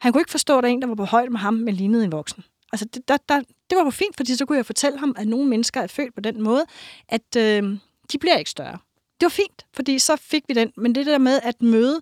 [0.00, 1.74] Han kunne ikke forstå, at der er en, der var på højde med ham, men
[1.74, 2.44] lignede en voksen.
[2.72, 5.28] Altså det, der, der, det var jo fint, fordi så kunne jeg fortælle ham, at
[5.28, 6.64] nogle mennesker er født på den måde,
[7.08, 7.78] at øh,
[8.12, 8.78] de bliver ikke større.
[9.20, 10.72] Det var fint, fordi så fik vi den.
[10.76, 12.00] Men det der med at møde,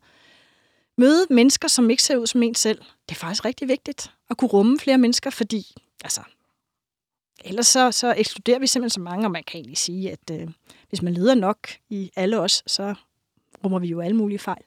[0.98, 4.10] møde mennesker, som ikke ser ud som en selv, det er faktisk rigtig vigtigt.
[4.30, 6.20] At kunne rumme flere mennesker, fordi altså,
[7.44, 10.48] ellers så, så ekskluderer vi simpelthen så mange, og man kan egentlig sige, at øh,
[10.88, 12.94] hvis man leder nok i alle os, så
[13.64, 14.62] rummer vi jo alle mulige fejl.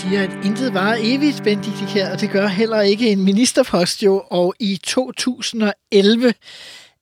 [0.00, 4.22] Siger, at intet var evigt, Benedikt her, og det gør heller ikke en ministerpost jo.
[4.30, 6.34] Og i 2011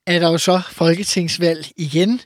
[0.07, 2.21] er der jo så folketingsvalg igen.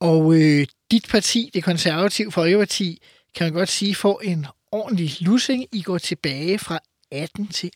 [0.00, 3.02] Og øh, dit parti, det konservative Folkeparti,
[3.34, 5.66] kan man godt sige, får en ordentlig lussing.
[5.72, 6.78] I går tilbage fra
[7.10, 7.70] 18 til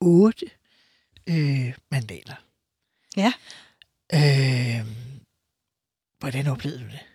[0.00, 0.46] 8
[1.26, 2.34] øh, mandater.
[3.16, 3.32] Ja.
[4.14, 4.86] Øh,
[6.18, 7.13] hvordan oplevede du det?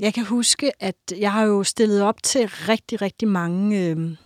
[0.00, 4.16] Jeg kan huske, at jeg har jo stillet op til rigtig, rigtig mange øh,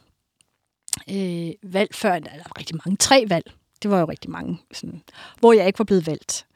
[1.11, 3.53] øh, valg før, eller rigtig mange, tre valg.
[3.83, 5.03] Det var jo rigtig mange, sådan,
[5.39, 6.47] hvor jeg ikke var blevet valgt.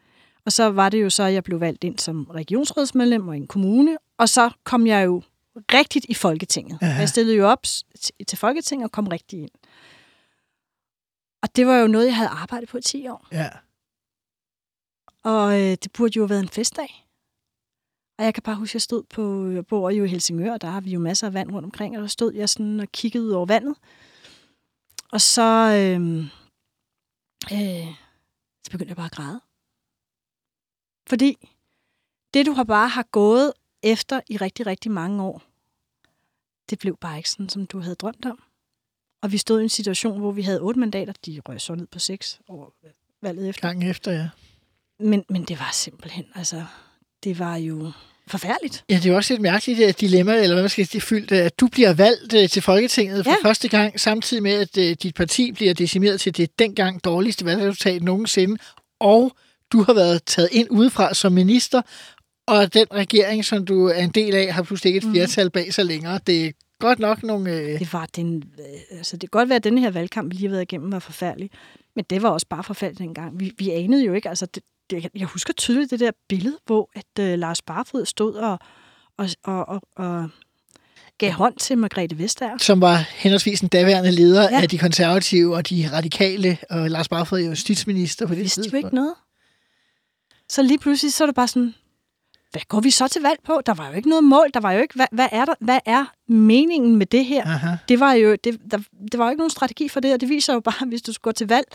[0.45, 3.37] Og så var det jo så, at jeg blev valgt ind som regionsrådsmedlem og i
[3.37, 5.21] en kommune, og så kom jeg jo
[5.73, 6.77] rigtigt i Folketinget.
[6.81, 6.87] Ja.
[6.87, 7.63] Jeg stillede jo op
[8.27, 9.51] til Folketinget og kom rigtig ind.
[11.41, 13.27] Og det var jo noget, jeg havde arbejdet på i 10 år.
[13.31, 13.49] Ja.
[15.23, 17.04] Og øh, det burde jo have været en festdag.
[18.17, 20.61] Og jeg kan bare huske, at jeg stod på, jeg bor jo i Helsingør, og
[20.61, 22.87] der har vi jo masser af vand rundt omkring, og der stod jeg sådan og
[22.91, 23.75] kiggede ud over vandet.
[25.11, 25.41] Og så,
[25.79, 26.17] øh,
[27.51, 27.95] øh,
[28.63, 29.41] så begyndte jeg bare at græde.
[31.07, 31.37] Fordi
[32.33, 33.53] det, du har bare har gået
[33.83, 35.43] efter i rigtig, rigtig mange år,
[36.69, 38.43] det blev bare ikke sådan, som du havde drømt om.
[39.21, 41.87] Og vi stod i en situation, hvor vi havde otte mandater, de røg så ned
[41.87, 42.69] på seks over
[43.21, 43.67] valget efter.
[43.67, 44.29] Gang efter, ja.
[44.99, 46.65] Men, men det var simpelthen, altså,
[47.25, 47.91] det var jo
[48.27, 48.83] forfærdeligt.
[48.89, 51.31] Ja, det er jo også et mærkeligt øh, dilemma, eller hvad man skal sige, fyldt,
[51.31, 53.49] øh, at du bliver valgt øh, til Folketinget for ja.
[53.49, 58.57] Første gang, samtidig med, at dit parti bliver decimeret til det dengang dårligste valgresultat nogensinde,
[58.99, 59.31] og
[59.71, 61.81] du har været taget ind udefra som minister,
[62.47, 65.73] og den regering, som du er en del af, har pludselig ikke et flertal bag
[65.73, 66.19] sig længere.
[66.27, 67.51] Det er godt nok nogle...
[67.51, 70.35] Øh, Det var den, øh, altså det kan godt være, at den her valgkamp, vi
[70.35, 71.49] lige har været igennem, var forfærdelig.
[71.95, 73.39] Men det var også bare forfærdeligt dengang.
[73.39, 76.89] Vi, vi anede jo ikke, altså det, det, jeg husker tydeligt det der billede, hvor
[76.95, 78.59] at øh, Lars Barfod stod og,
[79.17, 80.29] og, og, og, og
[81.17, 82.57] gav hånd til Margrethe Vestager.
[82.57, 84.61] som var henholdsvis en daværende leder ja.
[84.61, 88.63] Af de konservative og de radikale, og Lars Barfod er justitsminister på det vidste jo
[88.63, 88.85] tidspunkt.
[88.85, 89.13] ikke noget.
[90.49, 91.73] Så lige pludselig så er det bare sådan,
[92.51, 93.61] hvad går vi så til valg på?
[93.65, 94.49] Der var jo ikke noget mål.
[94.53, 97.45] Der var jo ikke, hvad, hvad, er, der, hvad er meningen med det her?
[97.45, 97.75] Aha.
[97.89, 98.77] Det var jo det, der,
[99.11, 101.01] det var jo ikke nogen strategi for det, og det viser jo bare, at hvis
[101.01, 101.65] du skal gå til valg,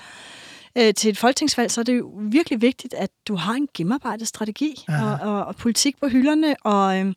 [0.79, 4.29] øh, til et folketingsvalg, så er det jo virkelig vigtigt, at du har en gennemarbejdet
[4.29, 7.15] strategi og, og, og politik på hylderne, og, øh,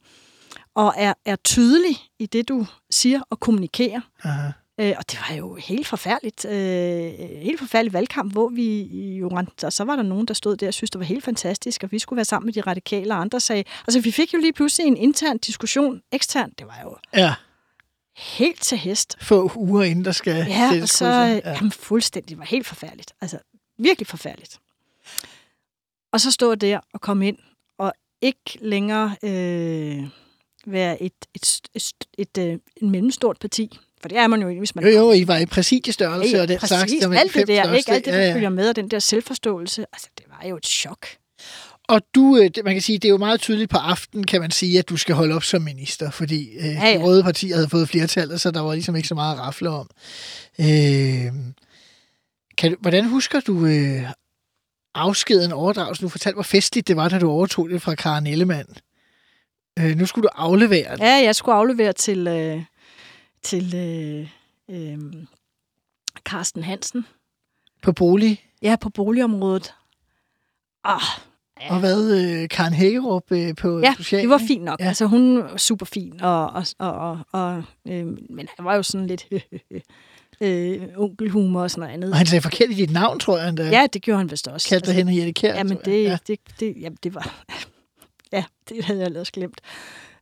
[0.76, 4.02] og er, er tydelig i det, du siger og kommunikerer.
[4.24, 4.52] Aha.
[4.80, 6.46] Øh, og det var jo helt forfærdeligt.
[6.46, 8.84] Øh, helt forfærdelig valgkamp, hvor vi
[9.18, 11.24] jo rendte, og så var der nogen, der stod der og synes, det var helt
[11.24, 13.64] fantastisk, og vi skulle være sammen med de radikale, og andre sagde...
[13.88, 16.60] Altså, vi fik jo lige pludselig en intern diskussion eksternt.
[16.60, 17.34] Det var jo Ja,
[18.18, 19.16] helt til hest.
[19.22, 21.40] få uger inden der skal Ja, og så ja.
[21.46, 22.30] jamen, fuldstændig.
[22.30, 23.14] Det var helt forfærdeligt.
[23.22, 23.38] Altså,
[23.78, 24.60] virkelig forfærdeligt.
[26.12, 27.38] Og så stå der og komme ind,
[27.78, 30.04] og ikke længere øh,
[30.66, 33.80] være et, et, et, et, et, en mellemstort parti.
[34.02, 34.84] For det er man jo ikke, hvis man...
[34.84, 36.92] Jo, jo, I var i præsidiestørrelse og den præcis, slags.
[37.02, 37.78] der alt det der, største.
[37.78, 37.92] ikke?
[37.92, 38.36] Alt det, der Ja, ja.
[38.36, 39.86] følger med, og den der selvforståelse.
[39.94, 41.08] Altså, det var jo et chok.
[41.88, 44.52] Og du, øh, man kan sige, det er jo meget tydeligt på aftenen, kan man
[44.52, 46.88] sige, at du skal holde op som minister, fordi øh, ja, Ja, ja.
[46.90, 46.98] ja.
[46.98, 49.70] de røde partier havde fået flertal, så der var ligesom ikke så meget at rafle
[49.70, 49.90] om.
[50.60, 51.32] Øh,
[52.58, 54.04] kan du, hvordan husker du øh,
[54.96, 56.06] afskeden overdragelsen?
[56.06, 58.76] Du fortalte, hvor festligt det var, da du overtog det fra Karen Ellemann.
[59.80, 61.00] Øh, nu skulle du aflevere det.
[61.00, 62.64] Ja, jeg skulle aflevere til, øh,
[63.44, 64.28] til øh,
[64.70, 64.98] øh,
[66.26, 67.06] Carsten Hansen.
[67.82, 68.46] på bolig.
[68.62, 69.74] Ja, på boligområdet.
[70.84, 71.02] Ah,
[71.70, 74.22] Og hvad, øh, Karen Hækkerup øh, på Ja, social?
[74.22, 74.80] det var fint nok.
[74.80, 74.88] Ja.
[74.88, 79.08] Altså, hun var super fin, og, og, og, og, øh, men han var jo sådan
[79.08, 79.26] lidt
[80.42, 82.12] øh, onkelhumor og sådan noget andet.
[82.12, 83.70] Og han sagde forkert i dit navn, tror jeg endda.
[83.70, 84.70] Ja, det gjorde han vist også.
[84.70, 85.56] Kaldte dig Henriette Jette Kjær.
[85.56, 86.04] Ja, men tror jeg.
[86.04, 86.18] det, Ja.
[86.28, 87.44] det, det, jamen, det var...
[88.34, 89.62] Ja, det havde jeg ellers glemt.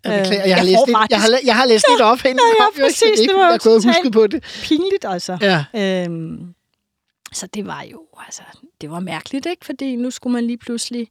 [0.03, 2.17] Jeg, beklager, Øh, jeg, har jeg læst lidt, jeg, har, jeg har læst lidt op,
[2.25, 2.85] inden Ja, ja, jo ikke?
[2.85, 4.43] præcis, Det var jeg kunne huske på det.
[4.63, 5.37] Pinligt, altså.
[5.73, 6.03] Ja.
[6.05, 6.53] Øhm,
[7.33, 8.41] så det var jo, altså,
[8.81, 9.65] det var mærkeligt, ikke?
[9.65, 11.07] Fordi nu skulle man lige pludselig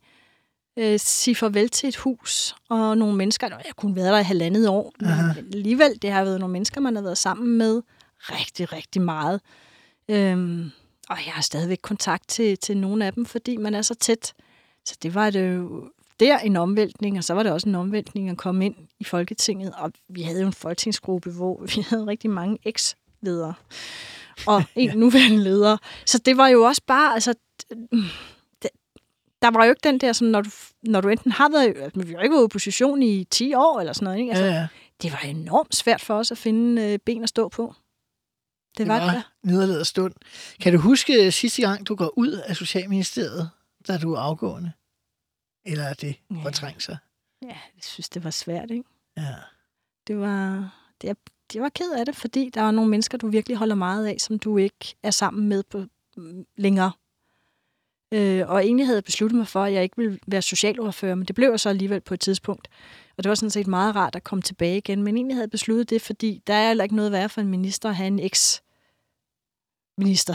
[0.77, 3.49] øh, sige farvel til et hus og nogle mennesker.
[3.49, 5.33] Nå, Jeg kunne være der i halvandet år, men Aha.
[5.39, 7.83] alligevel, det har været nogle mennesker, man har været sammen med
[8.21, 9.41] rigtig, rigtig meget.
[10.09, 10.71] Øhm,
[11.09, 14.35] og jeg har stadigvæk kontakt til, til nogle af dem, fordi man er så tæt.
[14.85, 15.91] Så det var det jo
[16.21, 19.73] der en omvæltning, og så var det også en omvæltning at komme ind i Folketinget.
[19.77, 23.55] Og vi havde jo en folketingsgruppe, hvor vi havde rigtig mange eks-ledere
[24.47, 25.77] og en nuværende leder.
[26.07, 27.35] Så det var jo også bare, altså,
[28.63, 28.71] det,
[29.43, 30.51] der var jo ikke den der, som når du,
[30.83, 33.55] når du enten har været, altså, vi har jo ikke været i opposition i 10
[33.55, 34.31] år eller sådan noget, ikke?
[34.31, 34.67] Altså, Ja, ja.
[35.03, 37.75] det var enormt svært for os at finde øh, ben at stå på.
[38.71, 39.23] Det, Det var, var det.
[39.43, 40.15] nederlaget stund.
[40.61, 43.51] Kan du huske øh, sidste gang, du går ud af Socialministeriet,
[43.89, 44.73] da du er afgående?
[45.67, 46.97] Eller er det fortrængt sig?
[47.43, 48.85] Ja, jeg synes, det var svært, ikke?
[49.17, 49.35] Ja.
[50.07, 50.71] Det var,
[51.01, 51.17] det, jeg,
[51.55, 54.17] jeg var ked af det, fordi der var nogle mennesker, du virkelig holder meget af,
[54.19, 55.85] som du ikke er sammen med på
[56.17, 56.93] mm, længere.
[58.13, 61.27] Øh, og egentlig havde jeg besluttet mig for, at jeg ikke ville være socialordfører, men
[61.27, 62.69] det blev jeg så alligevel på et tidspunkt.
[63.17, 65.03] Og det var sådan set meget rart at komme tilbage igen.
[65.03, 67.49] Men egentlig havde jeg besluttet det, fordi der er heller ikke noget værre for en
[67.49, 70.35] minister at have en eks-minister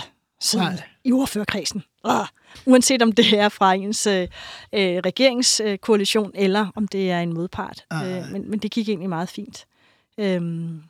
[0.55, 0.83] Nej.
[1.03, 1.83] i ordførerkredsen.
[2.03, 2.27] Ah,
[2.65, 4.27] uanset om det er fra ens øh,
[4.73, 7.85] øh, regeringskoalition, eller om det er en modpart.
[7.89, 8.17] Ah.
[8.17, 9.65] Øh, men, men det gik egentlig meget fint.
[10.17, 10.83] Øhm,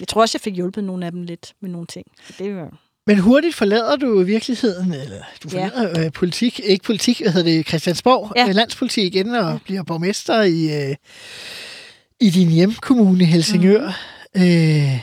[0.00, 2.06] jeg tror også, jeg fik hjulpet nogle af dem lidt med nogle ting.
[2.26, 2.76] Så Det var,
[3.06, 5.66] Men hurtigt forlader du virkeligheden, eller du Ja.
[5.68, 8.46] forlader øh, politik, ikke politik, hvad hedder det, Christiansborg, Ja.
[8.46, 8.52] ja.
[8.52, 10.96] landspolitik igen, og bliver borgmester i, øh,
[12.20, 13.92] i din hjemkommune Helsingør.
[14.34, 14.42] Mm.
[14.42, 15.00] Øh,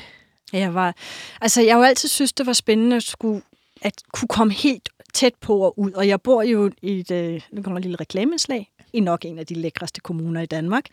[0.54, 0.96] jeg var,
[1.42, 3.42] altså, jeg har jo altid synes, det var spændende at, skulle,
[3.82, 5.92] at kunne komme helt tæt på og ud.
[5.92, 9.40] Og jeg bor jo i et, øh, nu kommer et lille reklameslag, i nok en
[9.40, 10.86] af de lækreste kommuner i Danmark.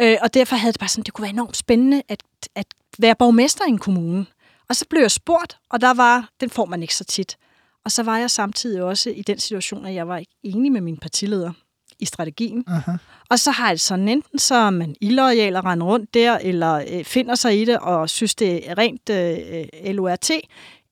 [0.00, 2.22] Øh, og derfor havde det bare sådan, det kunne være enormt spændende at,
[2.54, 2.66] at
[2.98, 4.26] være borgmester i en kommune.
[4.68, 7.36] Og så blev jeg spurgt, og der var, den får man ikke så tit.
[7.84, 10.80] Og så var jeg samtidig også i den situation, at jeg var ikke enig med
[10.80, 11.52] min partileder
[11.98, 12.64] i strategien.
[12.66, 12.92] aha.
[13.30, 16.84] Og så har jeg sådan, enten så er man illoyal og render rundt der, eller
[16.90, 20.30] øh, finder sig i det og synes, det er rent øh, LORT,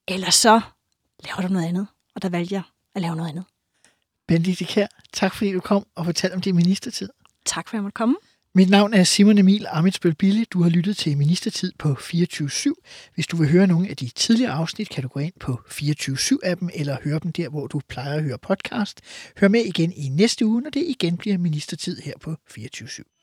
[0.08, 0.60] eller så
[1.24, 1.86] laver du noget andet.
[2.14, 2.62] Og der valgte jeg
[2.94, 3.44] at lave noget andet.
[4.28, 7.08] Benedikte Kjær, tak fordi du kom og fortalte om din ministertid.
[7.44, 8.16] Tak for, at jeg måtte komme.
[8.54, 10.44] Mit navn er Simon Emil Amitsbøl Bille.
[10.44, 13.10] Du har lyttet til Ministertid på 24-7.
[13.14, 16.70] Hvis du vil høre nogle af de tidligere afsnit, kan du gå ind på 24-7-appen
[16.74, 19.00] eller høre dem der, hvor du plejer at høre podcast.
[19.40, 23.15] Hør med igen i næste uge, når det igen bliver Ministertid her på 24-7.